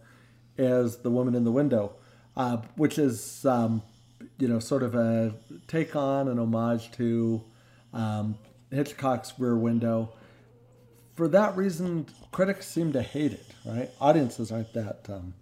is 0.56 0.96
the 0.98 1.10
woman 1.10 1.34
in 1.34 1.44
the 1.44 1.52
window, 1.52 1.92
uh, 2.34 2.56
which 2.76 2.98
is 2.98 3.44
um, 3.44 3.82
you 4.38 4.48
know 4.48 4.58
sort 4.58 4.82
of 4.82 4.94
a 4.94 5.34
take 5.68 5.94
on 5.94 6.28
an 6.28 6.38
homage 6.38 6.90
to 6.92 7.44
um, 7.92 8.38
Hitchcock's 8.70 9.34
Rear 9.38 9.58
Window. 9.58 10.14
For 11.14 11.28
that 11.28 11.56
reason, 11.56 12.06
critics 12.30 12.66
seem 12.66 12.92
to 12.92 13.02
hate 13.02 13.32
it. 13.32 13.46
Right? 13.64 13.90
Audiences 14.00 14.50
aren't 14.50 14.72
that 14.72 15.06
um, 15.08 15.34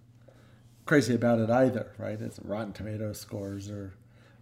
crazy 0.86 1.14
about 1.14 1.38
it 1.38 1.50
either. 1.50 1.92
Right? 1.98 2.20
It's 2.20 2.38
Rotten 2.40 2.72
Tomato 2.72 3.12
scores 3.12 3.70
are 3.70 3.94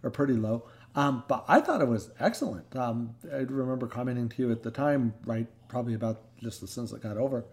are 0.03 0.09
pretty 0.09 0.33
low. 0.33 0.63
Um, 0.95 1.23
but 1.27 1.45
I 1.47 1.61
thought 1.61 1.81
it 1.81 1.87
was 1.87 2.09
excellent. 2.19 2.75
Um, 2.75 3.15
I 3.31 3.37
remember 3.37 3.87
commenting 3.87 4.29
to 4.29 4.41
you 4.41 4.51
at 4.51 4.63
the 4.63 4.71
time, 4.71 5.13
right, 5.25 5.47
probably 5.67 5.93
about 5.93 6.21
just 6.41 6.63
as 6.63 6.71
soon 6.71 6.85
as 6.85 6.93
it 6.93 7.01
got 7.01 7.17
over. 7.17 7.45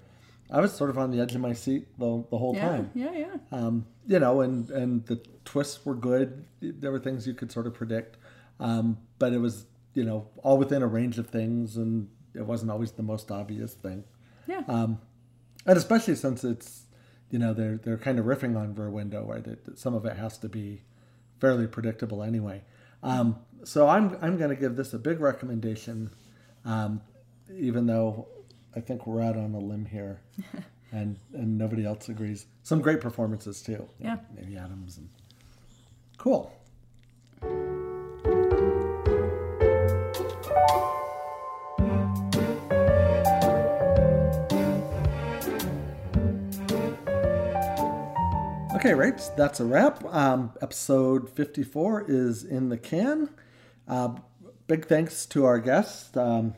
I 0.50 0.60
was 0.60 0.72
sort 0.72 0.90
of 0.90 0.98
on 0.98 1.10
the 1.10 1.20
edge 1.20 1.34
of 1.34 1.40
my 1.40 1.52
seat 1.52 1.88
the, 1.98 2.24
the 2.30 2.38
whole 2.38 2.54
yeah, 2.54 2.68
time. 2.68 2.90
Yeah, 2.94 3.12
yeah. 3.12 3.36
Um, 3.50 3.84
you 4.06 4.20
know, 4.20 4.40
and, 4.40 4.70
and 4.70 5.04
the 5.06 5.16
twists 5.44 5.84
were 5.84 5.94
good. 5.94 6.44
There 6.60 6.92
were 6.92 7.00
things 7.00 7.26
you 7.26 7.34
could 7.34 7.50
sort 7.50 7.66
of 7.66 7.74
predict. 7.74 8.16
Um, 8.60 8.98
but 9.18 9.32
it 9.32 9.38
was, 9.38 9.66
you 9.92 10.04
know, 10.04 10.28
all 10.42 10.56
within 10.56 10.82
a 10.82 10.86
range 10.86 11.18
of 11.18 11.28
things, 11.28 11.76
and 11.76 12.08
it 12.36 12.46
wasn't 12.46 12.70
always 12.70 12.92
the 12.92 13.02
most 13.02 13.30
obvious 13.30 13.74
thing. 13.74 14.04
Yeah. 14.46 14.62
Um, 14.68 15.00
and 15.66 15.76
especially 15.76 16.14
since 16.14 16.44
it's, 16.44 16.84
you 17.30 17.38
know, 17.38 17.52
they're 17.52 17.78
they're 17.78 17.98
kind 17.98 18.18
of 18.18 18.26
riffing 18.26 18.56
on 18.56 18.74
Rear 18.74 18.90
Window, 18.90 19.24
right? 19.24 19.46
It, 19.46 19.78
some 19.78 19.94
of 19.94 20.04
it 20.06 20.16
has 20.16 20.38
to 20.38 20.48
be 20.48 20.82
fairly 21.40 21.66
predictable 21.66 22.22
anyway. 22.22 22.62
Um, 23.02 23.36
so 23.64 23.88
I'm 23.88 24.16
I'm 24.22 24.38
going 24.38 24.50
to 24.50 24.56
give 24.56 24.76
this 24.76 24.92
a 24.94 24.98
big 24.98 25.20
recommendation, 25.20 26.10
um, 26.64 27.00
even 27.52 27.86
though 27.86 28.28
I 28.74 28.80
think 28.80 29.06
we're 29.06 29.22
out 29.22 29.36
on 29.36 29.54
a 29.54 29.58
limb 29.58 29.86
here, 29.86 30.20
and 30.92 31.18
and 31.32 31.58
nobody 31.58 31.84
else 31.84 32.08
agrees. 32.08 32.46
Some 32.62 32.80
great 32.80 33.00
performances 33.00 33.60
too. 33.62 33.88
Yeah, 33.98 34.18
Amy 34.40 34.56
Adams 34.56 34.98
and 34.98 35.08
cool. 36.16 36.52
Okay, 48.76 48.92
right. 48.92 49.18
That's 49.38 49.58
a 49.58 49.64
wrap. 49.64 50.04
Um, 50.04 50.52
episode 50.60 51.30
54 51.30 52.04
is 52.08 52.44
in 52.44 52.68
the 52.68 52.76
can. 52.76 53.30
Uh, 53.88 54.16
big 54.66 54.84
thanks 54.84 55.24
to 55.26 55.46
our 55.46 55.58
guests, 55.58 56.14
um, 56.14 56.52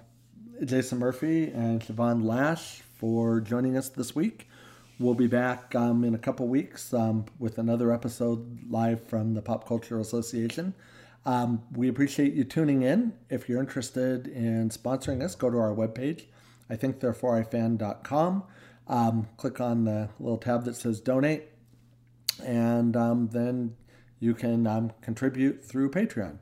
Jason 0.64 0.98
Murphy 0.98 1.44
and 1.44 1.80
Siobhan 1.80 2.24
Lash, 2.24 2.82
for 2.96 3.40
joining 3.40 3.76
us 3.76 3.88
this 3.88 4.16
week. 4.16 4.48
We'll 4.98 5.14
be 5.14 5.28
back 5.28 5.76
um, 5.76 6.02
in 6.02 6.16
a 6.16 6.18
couple 6.18 6.48
weeks 6.48 6.92
um, 6.92 7.26
with 7.38 7.56
another 7.56 7.92
episode 7.92 8.68
live 8.68 9.00
from 9.06 9.34
the 9.34 9.40
Pop 9.40 9.68
Culture 9.68 10.00
Association. 10.00 10.74
Um, 11.24 11.62
we 11.72 11.88
appreciate 11.88 12.34
you 12.34 12.42
tuning 12.42 12.82
in. 12.82 13.12
If 13.30 13.48
you're 13.48 13.60
interested 13.60 14.26
in 14.26 14.70
sponsoring 14.70 15.22
us, 15.22 15.36
go 15.36 15.50
to 15.50 15.56
our 15.56 15.72
webpage, 15.72 16.24
I 16.68 16.74
think 16.74 16.98
therefore 16.98 17.40
ifan.com. 17.44 18.42
Um, 18.88 19.28
click 19.36 19.60
on 19.60 19.84
the 19.84 20.08
little 20.18 20.38
tab 20.38 20.64
that 20.64 20.74
says 20.74 20.98
donate 20.98 21.44
and 22.41 22.97
um, 22.97 23.28
then 23.28 23.76
you 24.20 24.34
can 24.34 24.66
um, 24.66 24.93
contribute 25.01 25.64
through 25.64 25.91
Patreon. 25.91 26.39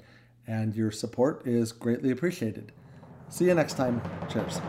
And 0.47 0.75
your 0.77 0.91
support 0.91 1.47
is 1.47 1.73
greatly 1.73 2.11
appreciated. 2.11 2.73
See 3.29 3.47
you 3.47 3.55
next 3.55 3.75
time. 3.75 4.01
Cheers. 4.31 4.61